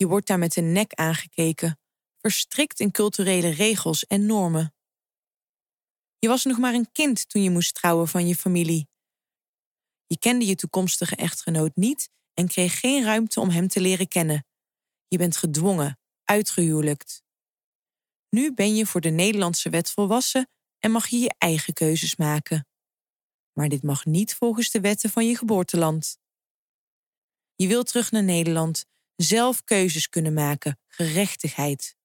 Je 0.00 0.06
wordt 0.06 0.26
daar 0.26 0.38
met 0.38 0.52
de 0.52 0.60
nek 0.60 0.94
aangekeken, 0.94 1.78
verstrikt 2.18 2.80
in 2.80 2.90
culturele 2.90 3.48
regels 3.48 4.06
en 4.06 4.26
normen. 4.26 4.74
Je 6.18 6.28
was 6.28 6.44
nog 6.44 6.58
maar 6.58 6.74
een 6.74 6.92
kind 6.92 7.28
toen 7.28 7.42
je 7.42 7.50
moest 7.50 7.74
trouwen 7.74 8.08
van 8.08 8.26
je 8.26 8.36
familie. 8.36 8.88
Je 10.06 10.18
kende 10.18 10.46
je 10.46 10.54
toekomstige 10.54 11.16
echtgenoot 11.16 11.76
niet 11.76 12.10
en 12.34 12.48
kreeg 12.48 12.80
geen 12.80 13.04
ruimte 13.04 13.40
om 13.40 13.50
hem 13.50 13.68
te 13.68 13.80
leren 13.80 14.08
kennen. 14.08 14.46
Je 15.08 15.18
bent 15.18 15.36
gedwongen, 15.36 15.98
uitgehuwelijkt. 16.24 17.22
Nu 18.28 18.54
ben 18.54 18.74
je 18.74 18.86
voor 18.86 19.00
de 19.00 19.10
Nederlandse 19.10 19.70
wet 19.70 19.90
volwassen 19.90 20.50
en 20.78 20.90
mag 20.90 21.06
je 21.06 21.18
je 21.18 21.34
eigen 21.38 21.72
keuzes 21.72 22.16
maken. 22.16 22.66
Maar 23.52 23.68
dit 23.68 23.82
mag 23.82 24.04
niet 24.04 24.34
volgens 24.34 24.70
de 24.70 24.80
wetten 24.80 25.10
van 25.10 25.26
je 25.26 25.36
geboorteland. 25.36 26.18
Je 27.54 27.68
wilt 27.68 27.86
terug 27.86 28.10
naar 28.10 28.24
Nederland 28.24 28.88
zelf 29.22 29.64
keuzes 29.64 30.08
kunnen 30.08 30.32
maken, 30.32 30.78
gerechtigheid. 30.86 31.96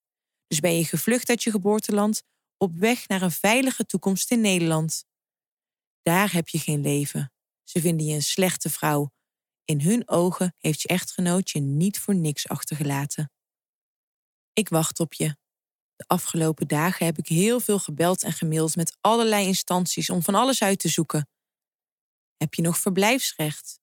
Dus 0.48 0.60
ben 0.60 0.78
je 0.78 0.86
gevlucht 0.86 1.30
uit 1.30 1.44
je 1.44 1.52
geboorteland 1.52 2.22
op 2.58 2.76
weg 2.76 3.08
naar 3.08 3.22
een 3.22 3.32
veilige 3.32 3.86
toekomst 3.86 4.32
in 4.32 4.42
Nederland. 4.42 5.06
Daar 6.02 6.32
heb 6.32 6.48
je 6.48 6.60
geen 6.60 6.82
leven. 6.82 7.34
Ze 7.64 7.82
vinden 7.82 8.06
je 8.06 8.14
een 8.14 8.24
slechte 8.24 8.70
vrouw. 8.70 9.14
In 9.66 9.82
hun 9.82 10.10
ogen 10.10 10.56
heeft 10.60 10.82
je 10.82 10.88
echtgenoot 10.88 11.50
je 11.50 11.60
niet 11.60 12.00
voor 12.00 12.16
niks 12.16 12.48
achtergelaten. 12.48 13.32
Ik 14.54 14.70
wacht 14.70 15.00
op 15.00 15.14
je. 15.14 15.38
De 15.96 16.04
afgelopen 16.08 16.68
dagen 16.68 17.06
heb 17.06 17.18
ik 17.18 17.28
heel 17.28 17.60
veel 17.60 17.80
gebeld 17.80 18.24
en 18.24 18.34
gemaild 18.34 18.76
met 18.76 18.98
allerlei 19.02 19.46
instanties 19.46 20.10
om 20.10 20.24
van 20.24 20.36
alles 20.36 20.62
uit 20.62 20.80
te 20.80 20.90
zoeken. 20.90 21.30
Heb 22.38 22.54
je 22.54 22.62
nog 22.62 22.78
verblijfsrecht? 22.78 23.80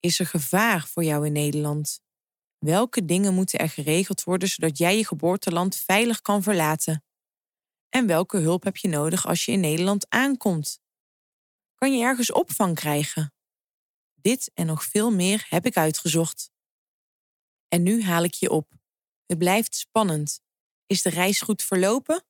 Is 0.00 0.18
er 0.18 0.26
gevaar 0.26 0.86
voor 0.86 1.04
jou 1.04 1.26
in 1.26 1.32
Nederland? 1.32 2.00
Welke 2.58 3.04
dingen 3.04 3.34
moeten 3.34 3.58
er 3.58 3.68
geregeld 3.68 4.22
worden 4.22 4.48
zodat 4.48 4.78
jij 4.78 4.96
je 4.96 5.06
geboorteland 5.06 5.76
veilig 5.76 6.20
kan 6.20 6.42
verlaten? 6.42 7.04
En 7.88 8.06
welke 8.06 8.38
hulp 8.38 8.64
heb 8.64 8.76
je 8.76 8.88
nodig 8.88 9.26
als 9.26 9.44
je 9.44 9.52
in 9.52 9.60
Nederland 9.60 10.06
aankomt? 10.08 10.80
Kan 11.74 11.96
je 11.96 12.04
ergens 12.04 12.32
opvang 12.32 12.74
krijgen? 12.74 13.32
Dit 14.14 14.50
en 14.54 14.66
nog 14.66 14.84
veel 14.84 15.10
meer 15.10 15.46
heb 15.48 15.66
ik 15.66 15.76
uitgezocht. 15.76 16.50
En 17.68 17.82
nu 17.82 18.02
haal 18.02 18.22
ik 18.22 18.34
je 18.34 18.50
op. 18.50 18.72
Het 19.26 19.38
blijft 19.38 19.74
spannend. 19.74 20.40
Is 20.86 21.02
de 21.02 21.10
reis 21.10 21.40
goed 21.40 21.62
verlopen? 21.62 22.24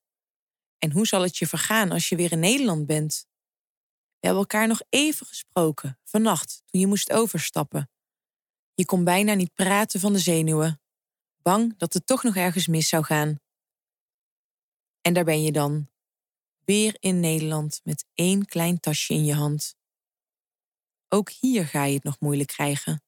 En 0.78 0.92
hoe 0.92 1.06
zal 1.06 1.22
het 1.22 1.36
je 1.36 1.46
vergaan 1.46 1.90
als 1.90 2.08
je 2.08 2.16
weer 2.16 2.32
in 2.32 2.38
Nederland 2.38 2.86
bent? 2.86 3.26
We 4.20 4.26
hebben 4.26 4.40
elkaar 4.40 4.68
nog 4.68 4.82
even 4.88 5.26
gesproken, 5.26 5.98
vannacht, 6.04 6.62
toen 6.66 6.80
je 6.80 6.86
moest 6.86 7.12
overstappen. 7.12 7.90
Je 8.78 8.84
kon 8.84 9.04
bijna 9.04 9.34
niet 9.34 9.54
praten 9.54 10.00
van 10.00 10.12
de 10.12 10.18
zenuwen, 10.18 10.80
bang 11.42 11.76
dat 11.76 11.94
het 11.94 12.06
toch 12.06 12.22
nog 12.22 12.36
ergens 12.36 12.66
mis 12.66 12.88
zou 12.88 13.04
gaan. 13.04 13.40
En 15.00 15.12
daar 15.12 15.24
ben 15.24 15.42
je 15.42 15.52
dan, 15.52 15.88
weer 16.64 16.96
in 17.00 17.20
Nederland 17.20 17.80
met 17.84 18.04
één 18.14 18.44
klein 18.44 18.80
tasje 18.80 19.14
in 19.14 19.24
je 19.24 19.34
hand. 19.34 19.76
Ook 21.08 21.30
hier 21.30 21.66
ga 21.66 21.84
je 21.84 21.94
het 21.94 22.02
nog 22.02 22.20
moeilijk 22.20 22.48
krijgen. 22.48 23.02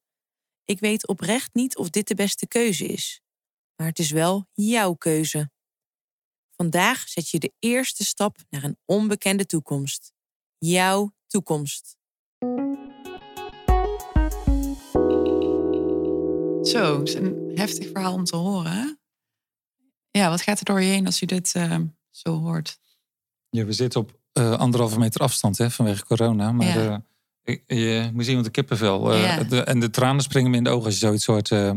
Ik 0.65 0.81
weet 0.81 1.07
oprecht 1.07 1.55
niet 1.55 1.77
of 1.77 1.91
dit 1.91 2.09
de 2.09 2.15
beste 2.15 2.49
keuze 2.49 2.87
is, 2.87 3.21
maar 3.77 3.87
het 3.87 3.99
is 3.99 4.11
wel 4.11 4.49
jouw 4.53 4.95
keuze. 4.95 5.51
Vandaag 6.51 7.09
zet 7.09 7.29
je 7.29 7.39
de 7.39 7.53
eerste 7.59 8.05
stap 8.05 8.37
naar 8.49 8.65
een 8.65 8.79
onbekende 8.85 9.47
toekomst. 9.47 10.13
Jouw 10.59 11.15
toekomst. 11.27 11.99
Zo, 16.71 16.99
het 16.99 17.09
is 17.09 17.15
een 17.15 17.53
heftig 17.55 17.89
verhaal 17.93 18.13
om 18.15 18.25
te 18.25 18.37
horen. 18.37 18.73
hè? 18.73 18.85
Ja, 20.21 20.29
wat 20.31 20.43
gaat 20.43 20.59
er 20.59 20.65
door 20.65 20.81
je 20.81 20.89
heen 20.91 21.07
als 21.07 21.23
u 21.23 21.27
dit 21.27 21.53
eh, 21.55 21.77
zo 22.11 22.39
hoort? 22.39 22.79
Ja, 23.51 23.65
we 23.65 23.73
zitten 23.73 24.01
op 24.01 24.19
eh, 24.33 24.53
anderhalve 24.59 24.99
meter 24.99 25.21
afstand 25.21 25.59
hè, 25.59 25.71
vanwege 25.71 26.05
corona. 26.05 26.53
Maar 26.53 26.67
Ja. 26.67 26.91
eh, 26.93 26.99
ik- 27.55 27.63
je 27.67 28.11
moet 28.15 28.25
zien 28.25 28.37
met 28.37 28.45
de 28.45 28.51
kippenvel. 28.51 29.15
Ja. 29.17 29.43
de, 29.43 29.63
en 29.65 29.81
de 29.81 29.91
tranen 29.91 30.23
springen 30.23 30.51
me 30.51 30.57
in 30.57 30.65
de 30.65 30.71
ogen 30.71 30.85
als 30.85 30.95
je 30.95 31.01
zoiets 31.07 31.27
hoort. 31.27 31.51
eh. 31.51 31.73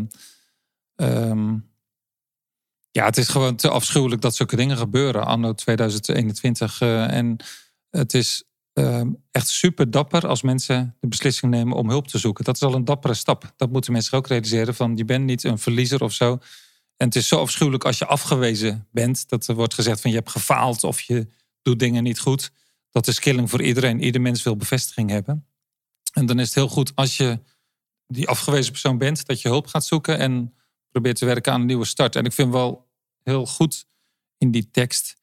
Ehm, 0.95 1.57
ja, 2.91 3.05
het 3.05 3.17
is 3.17 3.27
gewoon 3.27 3.55
te 3.55 3.69
afschuwelijk 3.69 4.21
dat 4.21 4.35
zulke 4.35 4.55
dingen 4.55 4.77
gebeuren 4.77 5.25
anno 5.25 5.53
2021. 5.53 6.81
eh, 6.81 7.11
en 7.17 7.37
het 7.89 8.13
is 8.13 8.43
ehm, 8.73 9.11
echt 9.31 9.47
super 9.47 9.91
dapper 9.91 10.27
als 10.27 10.41
mensen 10.41 10.95
de 10.99 11.07
beslissing 11.07 11.51
nemen 11.51 11.77
om 11.77 11.89
hulp 11.89 12.07
te 12.07 12.17
zoeken. 12.17 12.43
Dat 12.43 12.55
is 12.55 12.61
al 12.61 12.73
een 12.73 12.85
dappere 12.85 13.13
stap. 13.13 13.53
Dat 13.57 13.71
moeten 13.71 13.91
mensen 13.91 14.17
ook 14.17 14.27
realiseren. 14.27 14.75
Van, 14.75 14.97
je 14.97 15.05
bent 15.05 15.25
niet 15.25 15.43
een 15.43 15.59
verliezer 15.59 16.03
of 16.03 16.13
zo. 16.13 16.31
En 16.97 17.05
het 17.07 17.15
is 17.15 17.27
zo 17.27 17.39
afschuwelijk 17.39 17.85
als 17.85 17.97
je 17.97 18.05
afgewezen 18.05 18.87
bent. 18.91 19.29
Dat 19.29 19.47
er 19.47 19.55
wordt 19.55 19.73
gezegd 19.73 20.01
van 20.01 20.09
je 20.09 20.17
hebt 20.17 20.29
gefaald 20.29 20.83
of 20.83 21.01
je 21.01 21.27
doet 21.61 21.79
dingen 21.79 22.03
niet 22.03 22.19
goed. 22.19 22.51
Dat 22.91 23.07
is 23.07 23.19
killing 23.19 23.49
voor 23.49 23.61
iedereen. 23.61 24.03
Ieder 24.03 24.21
mens 24.21 24.43
wil 24.43 24.55
bevestiging 24.55 25.09
hebben. 25.09 25.45
En 26.13 26.25
dan 26.25 26.39
is 26.39 26.45
het 26.45 26.55
heel 26.55 26.67
goed 26.67 26.95
als 26.95 27.17
je 27.17 27.39
die 28.07 28.27
afgewezen 28.27 28.71
persoon 28.71 28.97
bent, 28.97 29.25
dat 29.25 29.41
je 29.41 29.47
hulp 29.47 29.67
gaat 29.67 29.85
zoeken 29.85 30.17
en 30.17 30.53
probeert 30.91 31.15
te 31.15 31.25
werken 31.25 31.53
aan 31.53 31.59
een 31.61 31.67
nieuwe 31.67 31.85
start. 31.85 32.15
En 32.15 32.25
ik 32.25 32.33
vind 32.33 32.51
wel 32.51 32.89
heel 33.23 33.45
goed 33.45 33.85
in 34.37 34.51
die 34.51 34.71
tekst 34.71 35.22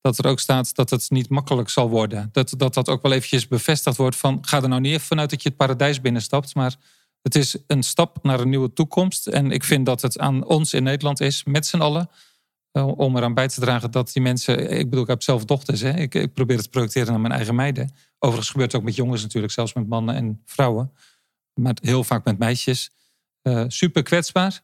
dat 0.00 0.18
er 0.18 0.26
ook 0.26 0.40
staat 0.40 0.74
dat 0.74 0.90
het 0.90 1.10
niet 1.10 1.28
makkelijk 1.28 1.68
zal 1.68 1.88
worden. 1.88 2.28
Dat 2.32 2.54
dat, 2.56 2.74
dat 2.74 2.88
ook 2.88 3.02
wel 3.02 3.12
eventjes 3.12 3.48
bevestigd 3.48 3.96
wordt 3.96 4.16
van 4.16 4.38
ga 4.40 4.62
er 4.62 4.68
nou 4.68 4.80
niet 4.80 4.92
even 4.92 5.06
vanuit 5.06 5.30
dat 5.30 5.42
je 5.42 5.48
het 5.48 5.58
paradijs 5.58 6.00
binnenstapt, 6.00 6.54
maar 6.54 6.76
het 7.22 7.34
is 7.34 7.56
een 7.66 7.82
stap 7.82 8.18
naar 8.22 8.40
een 8.40 8.48
nieuwe 8.48 8.72
toekomst. 8.72 9.26
En 9.26 9.50
ik 9.50 9.64
vind 9.64 9.86
dat 9.86 10.02
het 10.02 10.18
aan 10.18 10.44
ons 10.44 10.74
in 10.74 10.82
Nederland 10.82 11.20
is, 11.20 11.44
met 11.44 11.66
z'n 11.66 11.80
allen, 11.80 12.10
eh, 12.72 12.98
om 12.98 13.16
eraan 13.16 13.34
bij 13.34 13.48
te 13.48 13.60
dragen 13.60 13.90
dat 13.90 14.12
die 14.12 14.22
mensen. 14.22 14.70
Ik 14.70 14.84
bedoel, 14.84 15.02
ik 15.02 15.08
heb 15.08 15.22
zelf 15.22 15.44
dochters. 15.44 15.80
Hè? 15.80 15.96
Ik, 15.96 16.34
probeer 16.34 16.56
het 16.56 16.64
te 16.64 16.70
projecteren 16.70 17.10
naar 17.10 17.20
mijn 17.20 17.32
eigen 17.32 17.54
meiden. 17.54 17.92
Overigens 18.18 18.50
gebeurt 18.50 18.72
het 18.72 18.80
ook 18.80 18.86
met 18.86 18.96
jongens 18.96 19.22
natuurlijk, 19.22 19.52
zelfs 19.52 19.72
met 19.72 19.88
mannen 19.88 20.14
en 20.14 20.42
vrouwen. 20.44 20.92
Maar 21.54 21.76
heel 21.80 22.04
vaak 22.04 22.24
met 22.24 22.38
meisjes. 22.38 22.90
Eh, 23.42 23.64
super 23.68 24.02
kwetsbaar. 24.02 24.62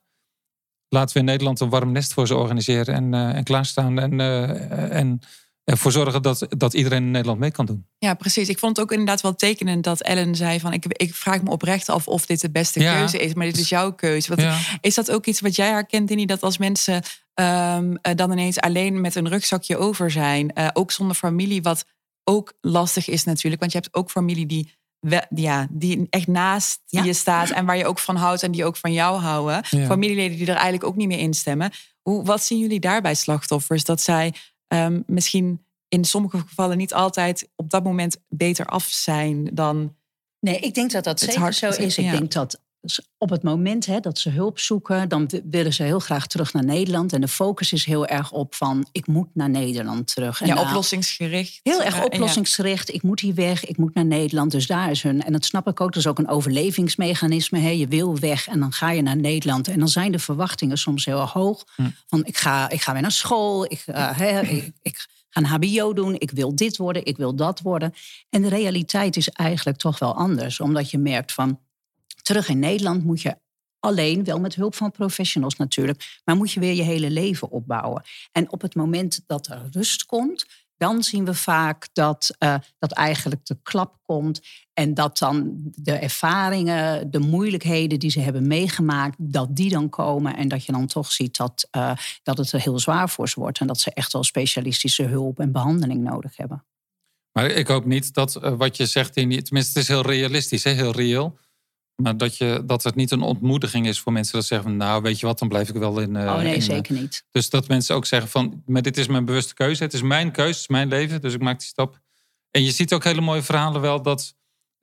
Laten 0.88 1.12
we 1.14 1.18
in 1.18 1.24
Nederland 1.24 1.60
een 1.60 1.68
warm 1.68 1.92
nest 1.92 2.12
voor 2.12 2.26
ze 2.26 2.34
organiseren 2.36 2.94
en, 2.94 3.14
eh, 3.14 3.36
en 3.36 3.44
klaarstaan. 3.44 3.98
En, 3.98 4.20
eh, 4.20 4.96
en 4.96 5.20
ervoor 5.64 5.92
zorgen 5.92 6.22
dat, 6.22 6.46
dat 6.48 6.74
iedereen 6.74 7.02
in 7.02 7.10
Nederland 7.10 7.38
mee 7.38 7.50
kan 7.50 7.66
doen. 7.66 7.86
Ja, 7.98 8.14
precies. 8.14 8.48
Ik 8.48 8.58
vond 8.58 8.76
het 8.76 8.84
ook 8.84 8.92
inderdaad 8.92 9.20
wel 9.20 9.34
tekenend 9.34 9.84
dat 9.84 10.02
Ellen 10.02 10.34
zei 10.34 10.60
van... 10.60 10.72
ik, 10.72 10.84
ik 10.86 11.14
vraag 11.14 11.42
me 11.42 11.50
oprecht 11.50 11.88
af 11.88 12.08
of 12.08 12.26
dit 12.26 12.40
de 12.40 12.50
beste 12.50 12.80
Ja. 12.80 12.96
keuze 12.96 13.18
is. 13.18 13.34
Maar 13.34 13.46
dit 13.46 13.58
is 13.58 13.68
jouw 13.68 13.92
keuze. 13.92 14.28
Wat, 14.28 14.40
Ja. 14.40 14.58
Is 14.80 14.94
dat 14.94 15.10
ook 15.10 15.26
iets 15.26 15.40
wat 15.40 15.56
jij 15.56 15.68
herkent, 15.68 16.08
Dini? 16.08 16.26
Dat 16.26 16.42
als 16.42 16.58
mensen 16.58 17.02
ehm, 17.34 17.94
eh, 18.02 18.14
dan 18.14 18.32
ineens 18.32 18.60
alleen 18.60 19.00
met 19.00 19.14
een 19.14 19.28
rugzakje 19.28 19.76
over 19.76 20.10
zijn... 20.10 20.52
ook 20.72 20.92
zonder 20.92 21.16
familie, 21.16 21.62
wat 21.62 21.84
ook 22.24 22.52
lastig 22.60 23.08
is 23.08 23.24
natuurlijk. 23.24 23.60
Want 23.60 23.72
je 23.72 23.78
hebt 23.78 23.94
ook 23.94 24.10
familie 24.10 24.46
die, 24.46 24.74
ja, 25.34 25.66
die 25.70 26.06
echt 26.10 26.26
naast 26.26 26.80
Ja. 26.86 27.02
je 27.04 27.12
staat... 27.12 27.50
en 27.50 27.66
waar 27.66 27.76
je 27.76 27.86
ook 27.86 27.98
van 27.98 28.16
houdt 28.16 28.42
en 28.42 28.52
die 28.52 28.64
ook 28.64 28.76
van 28.76 28.92
jou 28.92 29.20
houden. 29.20 29.64
Ja. 29.70 29.86
Familieleden 29.86 30.36
die 30.36 30.46
er 30.46 30.54
eigenlijk 30.54 30.84
ook 30.84 30.96
niet 30.96 31.08
meer 31.08 31.18
instemmen. 31.18 31.70
Hoe, 32.02 32.24
wat 32.24 32.42
zien 32.42 32.58
jullie 32.58 32.80
daarbij 32.80 33.14
slachtoffers? 33.14 33.84
Dat 33.84 34.00
zij 34.00 34.34
ehm, 34.68 35.00
misschien 35.06 35.64
in 35.88 36.04
sommige 36.04 36.38
gevallen 36.38 36.76
niet 36.76 36.94
altijd 36.94 37.48
op 37.56 37.70
dat 37.70 37.84
moment 37.84 38.16
beter 38.28 38.66
af 38.66 38.84
zijn 38.84 39.50
dan... 39.52 39.94
Nee, 40.40 40.58
ik 40.58 40.74
denk 40.74 40.90
dat 40.90 41.04
dat 41.04 41.20
zeker 41.20 41.40
hart- 41.40 41.54
zo 41.54 41.68
is. 41.68 41.98
Ik 41.98 42.04
ja. 42.04 42.10
denk 42.10 42.32
dat 42.32 42.60
ze 42.90 43.04
op 43.18 43.30
het 43.30 43.42
moment 43.42 43.86
hè, 43.86 44.00
dat 44.00 44.18
ze 44.18 44.30
hulp 44.30 44.58
zoeken, 44.58 45.08
dan 45.08 45.28
wi- 45.28 45.42
willen 45.44 45.72
ze 45.72 45.82
heel 45.82 45.98
graag 45.98 46.26
terug 46.26 46.52
naar 46.52 46.64
Nederland. 46.64 47.12
En 47.12 47.20
de 47.20 47.28
focus 47.28 47.72
is 47.72 47.84
heel 47.84 48.06
erg 48.06 48.32
op 48.32 48.54
van, 48.54 48.86
ik 48.92 49.06
moet 49.06 49.28
naar 49.34 49.50
Nederland 49.50 50.06
terug. 50.14 50.40
En 50.40 50.46
ja, 50.46 50.60
oplossingsgericht. 50.60 51.60
Heel 51.62 51.80
Eh, 51.80 51.86
erg 51.86 52.04
oplossingsgericht. 52.04 52.94
Ik 52.94 53.02
moet 53.02 53.20
hier 53.20 53.34
weg, 53.34 53.64
ik 53.64 53.76
moet 53.76 53.94
naar 53.94 54.04
Nederland. 54.04 54.50
Dus 54.50 54.66
daar 54.66 54.90
is 54.90 55.02
hun. 55.02 55.22
En 55.22 55.32
dat 55.32 55.44
snap 55.44 55.66
ik 55.68 55.80
ook. 55.80 55.92
Dat 55.92 56.02
is 56.02 56.06
ook 56.08 56.18
een 56.18 56.28
overlevingsmechanisme. 56.28 57.58
Hè. 57.58 57.68
Je 57.70 57.88
wil 57.88 58.18
weg 58.18 58.48
en 58.48 58.60
dan 58.60 58.72
ga 58.72 58.90
je 58.90 59.02
naar 59.02 59.16
Nederland. 59.16 59.68
En 59.68 59.78
dan 59.78 59.88
zijn 59.88 60.12
de 60.12 60.18
verwachtingen 60.18 60.78
soms 60.78 61.04
heel 61.04 61.20
hoog. 61.26 61.64
Hm. 61.76 61.82
Van 62.06 62.24
ik 62.24 62.36
ga, 62.36 62.70
ik 62.70 62.82
ga 62.82 62.92
weer 62.92 63.02
naar 63.02 63.12
school. 63.12 63.64
Ik, 63.64 63.82
eh, 63.86 64.18
hè, 64.18 64.40
ik, 64.40 64.70
ik 64.82 65.06
ga 65.30 65.40
een 65.40 65.46
HBO 65.46 65.92
doen. 65.92 66.14
Ik 66.18 66.30
wil 66.30 66.54
dit 66.54 66.76
worden. 66.76 67.04
Ik 67.04 67.16
wil 67.16 67.34
dat 67.36 67.60
worden. 67.60 67.94
En 68.30 68.42
de 68.42 68.48
realiteit 68.48 69.16
is 69.16 69.28
eigenlijk 69.28 69.78
toch 69.78 69.98
wel 69.98 70.14
anders. 70.14 70.60
Omdat 70.60 70.90
je 70.90 70.98
merkt 70.98 71.32
van 71.32 71.58
terug 72.26 72.48
in 72.48 72.58
Nederland 72.58 73.04
moet 73.04 73.22
je 73.22 73.38
alleen, 73.80 74.24
wel 74.24 74.40
met 74.40 74.54
hulp 74.54 74.74
van 74.74 74.90
professionals 74.90 75.56
natuurlijk, 75.56 76.20
maar 76.24 76.36
moet 76.36 76.52
je 76.52 76.60
weer 76.60 76.74
je 76.74 76.82
hele 76.82 77.10
leven 77.10 77.50
opbouwen. 77.50 78.02
En 78.32 78.52
op 78.52 78.60
het 78.60 78.74
moment 78.74 79.20
dat 79.26 79.46
er 79.46 79.68
rust 79.70 80.04
komt, 80.04 80.46
dan 80.76 81.02
zien 81.02 81.24
we 81.24 81.34
vaak 81.34 81.88
dat, 81.92 82.34
eh, 82.38 82.54
dat 82.78 82.92
eigenlijk 82.92 83.46
de 83.46 83.58
klap 83.62 83.98
komt 84.02 84.40
en 84.72 84.94
dat 84.94 85.18
dan 85.18 85.58
de 85.74 85.92
ervaringen, 85.92 87.10
de 87.10 87.18
moeilijkheden 87.18 87.98
die 87.98 88.10
ze 88.10 88.20
hebben 88.20 88.46
meegemaakt, 88.46 89.16
dat 89.18 89.56
die 89.56 89.70
dan 89.70 89.88
komen 89.88 90.36
en 90.36 90.48
dat 90.48 90.64
je 90.64 90.72
dan 90.72 90.86
toch 90.86 91.12
ziet 91.12 91.36
dat, 91.36 91.68
eh, 91.70 91.92
dat 92.22 92.38
het 92.38 92.52
er 92.52 92.60
heel 92.60 92.78
zwaar 92.78 93.08
voor 93.08 93.28
ze 93.28 93.40
wordt 93.40 93.60
en 93.60 93.66
dat 93.66 93.80
ze 93.80 93.90
echt 93.90 94.12
wel 94.12 94.24
specialistische 94.24 95.02
hulp 95.02 95.40
en 95.40 95.52
behandeling 95.52 96.02
nodig 96.02 96.36
hebben. 96.36 96.64
Maar 97.32 97.46
ik 97.46 97.66
hoop 97.66 97.84
niet 97.84 98.14
dat 98.14 98.36
eh, 98.36 98.56
wat 98.56 98.76
je 98.76 98.86
zegt, 98.86 99.16
in 99.16 99.42
tenminste 99.42 99.78
het 99.78 99.88
is 99.88 99.94
heel 99.94 100.06
realistisch, 100.06 100.64
hè, 100.64 100.70
heel 100.70 100.92
reëel. 100.92 101.38
Maar 101.96 102.16
dat, 102.16 102.36
je, 102.36 102.62
dat 102.66 102.82
het 102.82 102.94
niet 102.94 103.10
een 103.10 103.20
ontmoediging 103.22 103.86
is 103.86 104.00
voor 104.00 104.12
mensen 104.12 104.34
dat 104.34 104.44
zeggen 104.46 104.68
van 104.68 104.76
nou 104.76 105.02
weet 105.02 105.20
je 105.20 105.26
wat, 105.26 105.38
dan 105.38 105.48
blijf 105.48 105.68
ik 105.68 105.74
wel 105.74 106.00
in. 106.00 106.16
eh, 106.16 106.26
oh 106.26 106.36
nee, 106.36 106.46
in, 106.54 106.60
eh, 106.60 106.66
zeker 106.66 106.94
niet. 106.94 107.24
Dus 107.30 107.50
dat 107.50 107.68
mensen 107.68 107.94
ook 107.94 108.06
zeggen 108.06 108.30
van, 108.30 108.62
maar 108.66 108.82
dit 108.82 108.96
is 108.96 109.06
mijn 109.06 109.24
bewuste 109.24 109.54
keuze. 109.54 109.82
Het 109.82 109.92
is 109.92 110.02
mijn 110.02 110.32
keuze, 110.32 110.50
het 110.50 110.60
is 110.60 110.68
mijn 110.68 110.88
leven, 110.88 111.20
dus 111.20 111.34
ik 111.34 111.40
maak 111.40 111.58
die 111.58 111.68
stap. 111.68 112.00
En 112.50 112.62
je 112.64 112.70
ziet 112.70 112.92
ook 112.92 113.04
hele 113.04 113.20
mooie 113.20 113.42
verhalen 113.42 113.80
wel 113.80 114.02
dat 114.02 114.34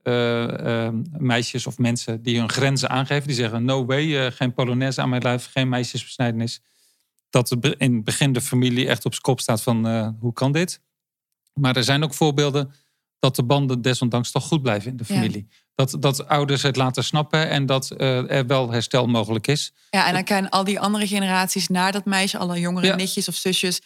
eh, 0.02 0.90
meisjes 1.18 1.68
of 1.68 1.78
mensen 1.78 2.22
die 2.22 2.40
hun 2.40 2.50
grenzen 2.50 2.90
aangeven, 2.90 3.28
die 3.28 3.36
zeggen 3.36 3.66
no 3.66 3.86
way, 3.86 4.32
geen 4.32 4.54
polonaise 4.54 5.02
aan 5.02 5.10
mijn 5.10 5.22
lijf, 5.22 5.50
geen 5.52 5.70
meisjesbesnijdenis. 5.70 6.62
Dat 7.30 7.52
in 7.78 7.94
het 7.96 8.04
begin 8.04 8.34
de 8.34 8.42
familie 8.42 8.88
echt 8.88 9.06
op 9.06 9.12
zijn 9.12 9.24
kop 9.24 9.40
staat 9.40 9.62
van 9.62 9.88
hoe 10.20 10.34
kan 10.34 10.52
dit? 10.52 10.82
Maar 11.54 11.76
er 11.76 11.84
zijn 11.84 12.04
ook 12.04 12.14
voorbeelden 12.14 12.74
dat 13.24 13.36
de 13.36 13.44
banden 13.44 13.82
desondanks 13.82 14.32
toch 14.32 14.44
goed 14.44 14.62
blijven 14.62 14.92
in 14.92 14.98
de 14.98 15.04
Ja. 15.08 15.16
familie. 15.16 15.48
Dat, 15.76 15.96
dat 16.00 16.28
ouders 16.28 16.62
het 16.62 16.76
laten 16.76 17.04
snappen 17.04 17.50
en 17.50 17.66
dat 17.66 17.92
eh, 17.92 18.32
er 18.32 18.48
wel 18.48 18.72
herstel 18.72 19.08
mogelijk 19.08 19.48
is. 19.48 19.74
Ja, 19.90 20.08
en 20.08 20.14
dan 20.14 20.24
kan 20.24 20.50
al 20.50 20.64
die 20.64 20.80
andere 20.80 21.08
generaties 21.08 21.68
na 21.68 21.92
dat 21.92 22.06
meisje, 22.06 22.38
alle 22.38 22.60
jongere 22.60 22.86
Ja. 22.88 22.96
nichtjes 22.96 23.28
of 23.28 23.36
zusjes, 23.36 23.82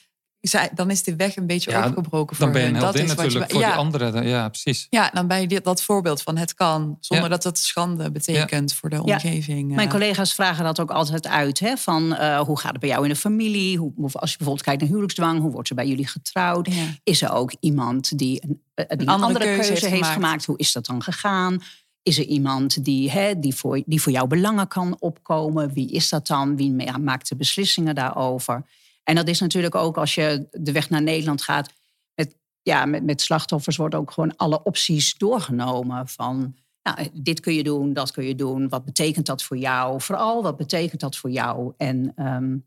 dan 0.73 0.89
is 0.91 1.04
de 1.04 1.15
weg 1.15 1.36
een 1.36 1.47
beetje 1.47 1.71
Ja, 1.71 1.88
opgebroken 1.88 2.36
voor 2.36 2.45
Dan 2.45 2.54
ben 2.54 2.63
je 2.65 2.71
hun. 2.71 2.80
Dat 2.80 2.95
is 2.95 3.02
je- 3.02 3.15
natuurlijk 3.15 3.52
voor 3.52 3.60
ja, 3.62 3.67
die 3.67 3.78
anderen. 3.78 4.28
Ja, 4.28 4.50
precies. 4.50 4.88
Ja, 4.89 5.10
dan 5.13 5.28
ben 5.28 5.41
je 5.41 5.47
dit, 5.47 5.63
dat 5.63 5.82
voorbeeld 5.82 6.21
van 6.21 6.38
het 6.38 6.54
kan, 6.54 6.97
zonder 7.00 7.26
Ja. 7.26 7.32
dat 7.32 7.43
het 7.43 7.58
schande 7.58 8.12
betekent 8.12 8.73
voor 8.73 8.89
de 8.89 9.04
omgeving. 9.04 9.67
Mijn 9.76 9.88
eh. 9.88 9.93
collega's 9.93 10.34
vragen 10.34 10.63
dat 10.63 10.80
ook 10.80 10.91
altijd 10.91 11.28
uit. 11.28 11.60
Hè, 11.60 11.78
van 11.78 12.15
eh, 12.15 12.39
hoe 12.39 12.60
gaat 12.60 12.71
het 12.71 12.80
bij 12.80 12.89
jou 12.89 13.04
in 13.04 13.10
de 13.10 13.15
familie? 13.15 13.78
Hoe, 13.78 13.91
als 13.95 14.32
je 14.32 14.38
bijvoorbeeld 14.38 14.62
kijkt 14.65 14.80
naar 14.80 14.89
huwelijksdwang, 14.89 15.39
hoe 15.41 15.52
wordt 15.52 15.69
er 15.69 15.76
bij 15.76 15.88
jullie 15.88 16.08
getrouwd? 16.08 16.67
Ja. 16.73 16.84
Is 17.04 17.21
er 17.21 17.32
ook 17.32 17.56
iemand 17.60 18.17
die 18.17 18.43
een, 18.43 18.62
eh, 18.73 18.86
die 18.88 18.97
een 19.00 19.08
andere 19.13 19.28
andere, 19.34 19.45
keuze 19.45 19.58
keuze, 19.58 19.71
heeft 19.71 19.82
heeft 19.82 19.95
gemaakt? 19.97 20.13
gemaakt. 20.13 20.45
Hoe 20.45 20.58
is 20.58 20.71
dat 20.71 20.86
dan 20.86 21.04
gegaan? 21.04 21.60
Is 22.04 22.17
er 22.17 22.26
iemand 22.26 22.84
die, 22.84 23.12
hè, 23.12 23.39
die, 23.39 23.56
voor, 23.56 23.82
die 23.86 24.02
voor 24.02 24.12
jouw 24.12 24.28
belangen 24.28 24.67
kan 24.67 24.95
opkomen? 25.00 25.73
Wie 25.73 25.91
is 25.91 26.10
dat 26.10 26.28
dan? 26.28 26.56
Wie 26.56 26.71
ma- 26.71 26.97
maakt 26.97 27.30
de 27.30 27.36
beslissingen 27.36 27.95
daarover? 27.95 28.65
En 29.08 29.15
dat 29.15 29.28
is 29.28 29.39
natuurlijk 29.39 29.76
ook 29.76 29.98
als 29.98 30.15
je 30.15 30.48
de 30.52 30.72
weg 30.72 30.89
naar 30.89 31.02
Nederland 31.02 31.41
gaat. 31.41 31.70
Met, 32.15 32.36
ja, 32.62 32.86
met, 32.86 33.04
met 33.04 33.22
slachtoffers 33.22 33.78
worden 33.78 34.00
ook 34.00 34.12
gewoon 34.12 34.36
alle 34.36 34.63
opties 34.63 35.17
doorgenomen. 35.17 36.08
Van 36.08 36.56
nou, 36.84 37.10
dit 37.13 37.39
kun 37.39 37.54
je 37.54 37.63
doen, 37.63 37.93
dat 37.93 38.12
kun 38.12 38.24
je 38.26 38.36
doen. 38.36 38.70
Wat 38.70 38.86
betekent 38.86 39.26
dat 39.26 39.43
voor 39.43 39.58
jou? 39.58 40.02
Vooral, 40.02 40.43
wat 40.43 40.58
betekent 40.58 41.02
dat 41.02 41.15
voor 41.15 41.30
jou? 41.30 41.74
En 41.78 42.12
ehm, 42.15 42.58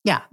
ja, 0.00 0.28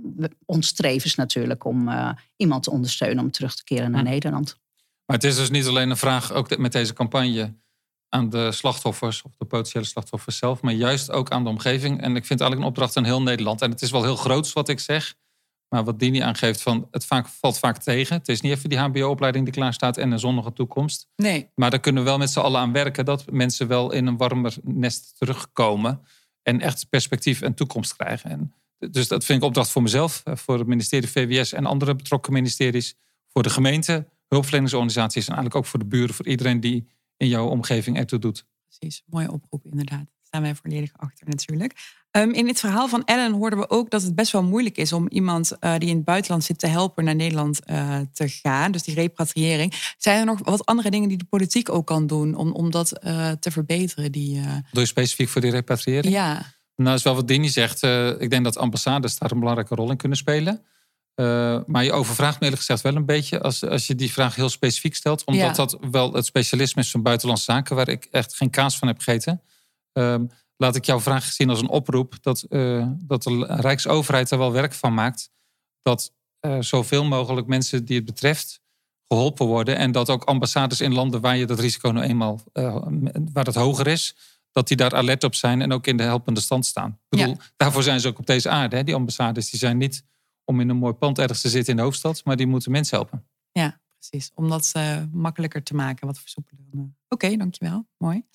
ons 0.46 0.68
streven 0.68 1.06
is 1.06 1.16
natuurlijk 1.16 1.66
om 1.66 1.90
eh, 1.90 2.10
iemand 2.36 2.64
te 2.64 2.72
ondersteunen 2.72 3.24
om 3.24 3.32
terug 3.32 3.56
te 3.56 3.64
keren 3.64 3.92
naar 3.92 4.04
Hm. 4.04 4.10
Nederland. 4.10 4.60
Maar 5.06 5.16
het 5.16 5.26
is 5.26 5.36
dus 5.36 5.50
niet 5.50 5.68
alleen 5.68 5.90
een 5.90 5.98
vraag, 5.98 6.32
ook 6.32 6.58
met 6.58 6.72
deze 6.72 6.94
campagne, 6.94 7.54
aan 8.10 8.30
de 8.30 8.52
slachtoffers 8.52 9.22
of 9.22 9.32
de 9.38 9.46
potentiële 9.46 9.86
slachtoffers 9.86 10.38
zelf, 10.38 10.62
maar 10.62 10.74
juist 10.74 11.12
ook 11.12 11.32
aan 11.32 11.44
de 11.44 11.50
omgeving. 11.50 12.02
En 12.02 12.16
ik 12.16 12.26
vind 12.26 12.40
eigenlijk 12.40 12.62
een 12.62 12.68
opdracht 12.68 12.98
aan 12.98 13.04
heel 13.04 13.22
Nederland. 13.22 13.62
En 13.62 13.72
het 13.72 13.82
is 13.82 13.92
wel 13.92 14.04
heel 14.04 14.16
groots 14.16 14.54
wat 14.54 14.70
ik 14.70 14.80
zeg, 14.80 15.16
maar 15.70 15.84
wat 15.84 16.00
Dini 16.00 16.20
aangeeft, 16.20 16.62
van 16.62 16.88
het 16.92 17.06
vaak, 17.06 17.28
valt 17.28 17.60
vaak 17.60 17.78
tegen. 17.78 18.18
Het 18.18 18.28
is 18.28 18.42
niet 18.42 18.52
even 18.52 18.70
die 18.70 18.78
HBO-opleiding 18.80 19.46
die 19.46 19.54
klaar 19.54 19.74
staat 19.74 19.98
en 19.98 20.12
een 20.12 20.20
zonnige 20.20 20.54
toekomst. 20.54 21.08
Nee, 21.16 21.50
Maar 21.56 21.70
daar 21.70 21.80
kunnen 21.80 22.04
we 22.04 22.10
wel 22.10 22.18
met 22.18 22.30
z'n 22.30 22.40
allen 22.40 22.60
aan 22.60 22.72
werken 22.72 23.06
dat 23.06 23.32
mensen 23.32 23.68
wel 23.68 23.92
in 23.92 24.08
een 24.08 24.18
warmer 24.18 24.56
nest 24.64 25.18
terugkomen 25.18 26.02
en 26.44 26.62
echt 26.62 26.90
perspectief 26.90 27.42
en 27.42 27.54
toekomst 27.54 27.96
krijgen. 27.96 28.30
En 28.30 28.54
dus 28.92 29.08
dat 29.08 29.26
vind 29.26 29.42
ik 29.42 29.48
opdracht 29.48 29.70
voor 29.70 29.82
mezelf, 29.82 30.22
eh, 30.24 30.36
voor 30.36 30.58
het 30.58 30.68
ministerie 30.68 31.10
VWS 31.10 31.54
en 31.54 31.66
andere 31.66 31.96
betrokken 31.96 32.34
ministeries, 32.34 32.96
voor 33.28 33.44
de 33.44 33.50
gemeente, 33.50 34.08
hulpverleningsorganisaties 34.28 35.28
en 35.28 35.34
eigenlijk 35.34 35.56
ook 35.56 35.66
voor 35.66 35.80
de 35.80 35.86
buren, 35.86 36.16
voor 36.16 36.28
iedereen 36.28 36.60
die 36.60 36.88
in 37.18 37.28
jouw 37.28 37.48
omgeving 37.48 37.98
ertoe 37.98 38.20
doet. 38.20 38.46
precies. 38.64 39.04
Mooie 39.06 39.32
oproep, 39.32 39.66
inderdaad. 39.66 40.06
staan 40.24 40.42
wij 40.42 40.56
volledig 40.56 40.92
achter 40.96 41.28
natuurlijk. 41.28 41.74
Ehm, 42.12 42.30
in 42.30 42.48
het 42.48 42.60
verhaal 42.60 42.88
van 42.88 43.06
Ellen 43.06 43.34
hoorden 43.34 43.60
we 43.60 43.70
ook 43.70 43.90
dat 43.90 44.02
het 44.02 44.16
best 44.16 44.32
wel 44.32 44.44
moeilijk 44.44 44.78
is 44.78 44.94
om 44.94 45.08
iemand 45.10 45.52
uh, 45.60 45.78
die 45.78 45.90
in 45.90 45.96
het 45.96 46.06
buitenland 46.06 46.44
zit 46.44 46.60
te 46.60 46.68
helpen 46.68 47.04
naar 47.04 47.16
Nederland 47.16 47.60
uh, 47.70 48.00
te 48.14 48.30
gaan. 48.30 48.72
Dus 48.72 48.84
die 48.84 48.96
repatriëring. 48.96 49.94
Zijn 49.98 50.20
er 50.20 50.26
nog 50.26 50.40
wat 50.44 50.66
andere 50.66 50.90
dingen 50.90 51.10
die 51.10 51.18
de 51.18 51.26
politiek 51.26 51.70
ook 51.70 51.88
kan 51.88 52.08
doen 52.08 52.36
om, 52.36 52.52
om 52.52 52.72
dat 52.72 53.04
uh, 53.04 53.32
te 53.32 53.52
verbeteren? 53.52 54.12
Die, 54.12 54.42
Doe 54.72 54.82
je 54.82 54.86
specifiek 54.86 55.30
voor 55.30 55.42
die 55.42 55.52
repatriëring? 55.52 56.14
Ja. 56.14 56.56
Nou, 56.76 56.96
is 56.96 57.04
wel 57.04 57.16
wat 57.16 57.28
Dini 57.28 57.50
zegt. 57.50 57.84
ik 58.20 58.30
denk 58.30 58.44
dat 58.44 58.58
ambassades 58.58 59.18
daar 59.18 59.32
een 59.32 59.40
belangrijke 59.40 59.76
rol 59.76 59.92
in 59.92 59.98
kunnen 59.98 60.18
spelen. 60.18 60.66
Maar 61.66 61.84
je 61.84 61.92
overvraagt 61.92 62.40
me 62.40 62.44
eerlijk 62.44 62.62
gezegd 62.62 62.82
wel 62.82 62.96
een 62.96 63.06
beetje 63.06 63.42
als, 63.42 63.64
als 63.64 63.88
je 63.88 63.96
die 63.96 64.12
vraag 64.12 64.36
heel 64.36 64.50
specifiek 64.50 64.96
stelt. 64.96 65.24
Omdat 65.24 65.46
ja. 65.46 65.54
dat 65.54 65.78
wel 65.92 66.14
het 66.14 66.26
specialisme 66.26 66.82
is 66.82 66.92
van 66.92 67.02
buitenlandse 67.02 67.52
zaken, 67.52 67.76
waar 67.76 67.88
ik 67.88 68.08
echt 68.12 68.36
geen 68.36 68.50
kaas 68.50 68.78
van 68.78 68.88
heb 68.88 68.98
gegeten. 68.98 69.42
Ehm, 69.94 70.26
laat 70.58 70.76
ik 70.76 70.86
jouw 70.86 71.00
vraag 71.00 71.24
zien 71.24 71.50
als 71.50 71.62
een 71.62 71.70
oproep 71.70 72.18
dat, 72.22 72.46
uh, 72.50 72.88
dat 72.98 73.24
de 73.24 73.46
Rijksoverheid 73.50 74.32
er 74.32 74.38
wel 74.38 74.52
werk 74.52 74.74
van 74.74 74.94
maakt. 74.94 75.30
Dat 75.82 76.14
uh, 76.42 76.58
zoveel 76.60 77.06
mogelijk 77.06 77.48
mensen 77.48 77.86
die 77.86 77.96
het 77.96 78.06
betreft 78.06 78.62
geholpen 79.08 79.46
worden. 79.46 79.78
En 79.78 79.92
dat 79.92 80.10
ook 80.10 80.24
ambassades 80.24 80.82
in 80.82 80.94
landen 80.94 81.22
waar 81.22 81.38
je 81.38 81.46
dat 81.46 81.60
risico 81.60 81.90
nou 81.90 82.06
eenmaal 82.06 82.42
uh, 82.54 82.78
waar 83.34 83.46
het 83.46 83.56
hoger 83.56 83.88
is, 83.88 84.16
dat 84.52 84.68
die 84.68 84.78
daar 84.78 84.96
alert 84.96 85.24
op 85.24 85.36
zijn 85.36 85.62
en 85.62 85.72
ook 85.72 85.88
in 85.88 85.98
de 85.98 86.04
helpende 86.04 86.40
stand 86.40 86.66
staan. 86.66 86.90
Ik 86.90 87.18
bedoel, 87.18 87.28
ja. 87.28 87.42
daarvoor 87.58 87.84
zijn 87.84 88.00
ze 88.00 88.08
ook 88.08 88.20
op 88.20 88.26
deze 88.26 88.50
aarde. 88.50 88.76
Hè? 88.76 88.84
Die 88.84 88.96
ambassades 88.96 89.50
die 89.50 89.60
zijn 89.60 89.78
niet 89.78 90.04
om 90.48 90.60
in 90.60 90.70
een 90.70 90.78
mooi 90.78 90.94
pand 90.94 91.20
ergens 91.20 91.42
te 91.42 91.50
zitten 91.50 91.72
in 91.72 91.78
de 91.78 91.84
hoofdstad, 91.84 92.22
maar 92.26 92.36
die 92.36 92.48
moeten 92.48 92.72
mensen 92.72 92.98
helpen. 92.98 93.28
Ja, 93.52 93.80
precies. 93.98 94.32
Om 94.36 94.50
dat 94.50 94.74
makkelijker 95.12 95.64
te 95.64 95.76
maken, 95.76 96.08
wat 96.08 96.20
versoepelen. 96.20 96.68
Oké, 96.74 96.92
okay, 97.10 97.38
dankjewel. 97.38 97.88
Mooi. 97.98 98.26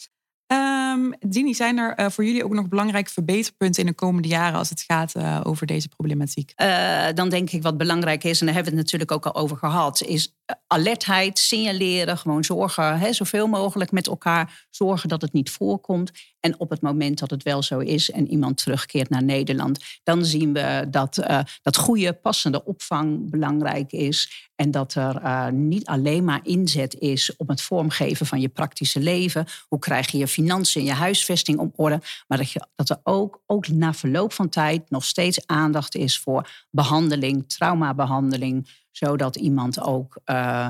Um, 0.46 1.14
Dini, 1.18 1.54
zijn 1.54 1.78
er 1.78 2.00
uh, 2.00 2.08
voor 2.08 2.24
jullie 2.24 2.44
ook 2.44 2.52
nog 2.52 2.68
belangrijke 2.68 3.10
verbeterpunten 3.10 3.80
in 3.80 3.86
de 3.88 3.94
komende 3.94 4.28
jaren 4.28 4.58
als 4.58 4.68
het 4.68 4.80
gaat 4.80 5.16
uh, 5.16 5.40
over 5.42 5.66
deze 5.66 5.88
problematiek? 5.88 6.52
Uh, 6.56 7.08
dan 7.14 7.28
denk 7.28 7.50
ik 7.50 7.62
wat 7.62 7.76
belangrijk 7.76 8.24
is, 8.24 8.40
en 8.40 8.46
daar 8.46 8.54
hebben 8.54 8.72
we 8.72 8.78
het 8.78 8.90
natuurlijk 8.90 9.12
ook 9.12 9.34
al 9.34 9.42
over 9.42 9.56
gehad, 9.56 10.02
is 10.02 10.34
alertheid, 10.66 11.38
signaleren, 11.38 12.18
gewoon 12.18 12.44
zorgen, 12.44 12.98
hè, 12.98 13.12
zoveel 13.12 13.46
mogelijk 13.46 13.90
met 13.90 14.06
elkaar 14.06 14.66
zorgen 14.70 15.08
dat 15.08 15.22
het 15.22 15.32
niet 15.32 15.50
voorkomt. 15.50 16.10
En 16.40 16.60
op 16.60 16.70
het 16.70 16.80
moment 16.80 17.18
dat 17.18 17.30
het 17.30 17.42
wel 17.42 17.62
zo 17.62 17.78
is 17.78 18.10
en 18.10 18.30
iemand 18.30 18.56
terugkeert 18.56 19.08
naar 19.08 19.22
Nederland, 19.22 19.84
dan 20.02 20.24
zien 20.24 20.52
we 20.52 20.86
dat, 20.90 21.18
uh, 21.18 21.38
dat 21.62 21.76
goede, 21.76 22.12
passende 22.12 22.64
opvang 22.64 23.30
belangrijk 23.30 23.92
is. 23.92 24.50
En 24.54 24.70
dat 24.70 24.94
er 24.94 25.22
uh, 25.22 25.48
niet 25.48 25.86
alleen 25.86 26.24
maar 26.24 26.40
inzet 26.42 26.94
is 26.94 27.36
op 27.36 27.48
het 27.48 27.62
vormgeven 27.62 28.26
van 28.26 28.40
je 28.40 28.48
praktische 28.48 29.00
leven. 29.00 29.46
Hoe 29.68 29.78
krijg 29.78 30.10
je 30.10 30.18
je 30.18 30.28
financiën 30.28 30.80
en 30.80 30.86
je 30.86 30.92
huisvesting 30.92 31.58
op 31.58 31.72
orde. 31.76 32.00
Maar 32.28 32.38
dat, 32.38 32.50
je, 32.50 32.66
dat 32.74 32.90
er 32.90 33.00
ook, 33.02 33.42
ook 33.46 33.68
na 33.68 33.94
verloop 33.94 34.32
van 34.32 34.48
tijd 34.48 34.90
nog 34.90 35.04
steeds 35.04 35.46
aandacht 35.46 35.94
is 35.94 36.18
voor 36.18 36.48
behandeling, 36.70 37.48
traumabehandeling 37.48 38.68
zodat 38.92 39.36
iemand 39.36 39.80
ook 39.80 40.20
uh, 40.26 40.68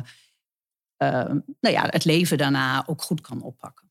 uh, 0.99 1.09
nou 1.61 1.75
ja, 1.75 1.87
het 1.87 2.05
leven 2.05 2.39
daarna 2.39 2.87
ook 2.87 3.03
goed 3.03 3.21
kan 3.21 3.43
oppakken. 3.43 3.91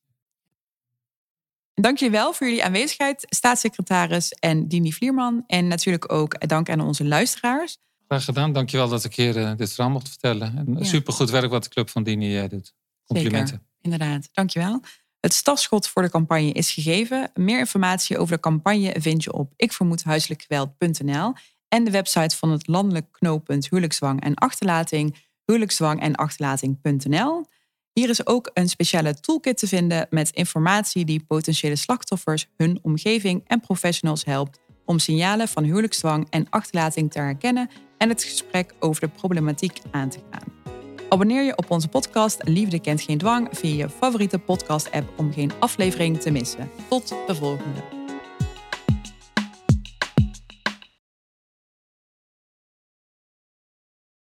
Dank 1.74 1.98
jullie 1.98 2.16
wel 2.16 2.34
voor 2.34 2.48
jullie 2.48 2.64
aanwezigheid, 2.64 3.26
staatssecretaris 3.30 4.32
en 4.32 4.68
Dini 4.68 4.94
Vlierman. 4.94 5.44
En 5.48 5.68
natuurlijk 5.68 6.12
ook 6.12 6.48
dank 6.48 6.70
aan 6.70 6.82
onze 6.82 7.06
luisteraars. 7.06 7.78
Graag 8.08 8.24
gedaan. 8.24 8.54
Dankjewel 8.54 8.90
dat 8.90 9.04
ik 9.04 9.16
hier 9.16 9.38
uh, 9.38 9.56
dit 9.56 9.74
verhaal 9.74 9.92
mocht 9.92 10.10
vertellen. 10.10 10.58
En 10.58 10.76
ja. 10.78 10.84
Supergoed 10.84 11.30
werk 11.30 11.52
wat 11.52 11.64
de 11.64 11.70
Club 11.70 11.90
van 11.90 12.04
Dini 12.04 12.48
doet. 12.48 12.74
Complimenten. 13.06 13.48
Zeker, 13.48 13.66
inderdaad. 13.82 14.30
Dankjewel. 14.32 14.82
Het 15.20 15.34
startschot 15.34 15.88
voor 15.88 16.02
de 16.02 16.10
campagne 16.10 16.52
is 16.52 16.72
gegeven. 16.72 17.32
Meer 17.34 17.60
informatie 17.60 18.18
over 18.18 18.36
de 18.36 18.42
campagne 18.42 18.96
vind 18.98 19.24
je 19.24 19.34
op 19.34 19.54
ikvermoedhuiselijkgeweld.nl 19.56 21.34
en 21.74 21.84
de 21.84 21.92
website 21.92 22.38
van 22.38 22.52
het 22.52 22.68
landelijk 22.68 23.06
knooppunt 23.12 23.70
huwelijkszwang 23.70 24.22
en 24.22 24.34
achterlating 24.34 25.16
huwelijkszwang 25.46 26.02
en 26.02 26.16
achterlating.nl. 26.16 27.46
Hier 27.94 28.10
is 28.10 28.26
ook 28.26 28.50
een 28.54 28.70
speciale 28.70 29.20
toolkit 29.20 29.58
te 29.58 29.68
vinden 29.68 30.08
met 30.10 30.30
informatie 30.30 31.06
die 31.06 31.24
potentiële 31.28 31.76
slachtoffers, 31.76 32.48
hun 32.58 32.80
omgeving 32.82 33.44
en 33.48 33.60
professionals 33.60 34.26
helpt 34.26 34.60
om 34.86 35.00
signalen 35.00 35.48
van 35.48 35.64
huwelijkszwang 35.64 36.28
en 36.30 36.50
achterlating 36.50 37.12
te 37.12 37.20
herkennen 37.20 37.70
en 37.98 38.10
het 38.10 38.24
gesprek 38.24 38.74
over 38.80 39.02
de 39.02 39.10
problematiek 39.10 39.80
aan 39.92 40.10
te 40.10 40.20
gaan. 40.32 40.76
Abonneer 41.10 41.44
je 41.44 41.58
op 41.58 41.72
onze 41.72 41.88
podcast 41.88 42.42
Liefde 42.44 42.80
kent 42.80 43.02
geen 43.02 43.18
dwang 43.18 43.48
via 43.52 43.76
je 43.76 43.90
favoriete 43.90 44.38
podcast-app 44.38 45.20
om 45.20 45.34
geen 45.34 45.52
aflevering 45.60 46.22
te 46.22 46.32
missen. 46.32 46.70
Tot 46.90 47.16
de 47.28 47.36
volgende. 47.36 48.01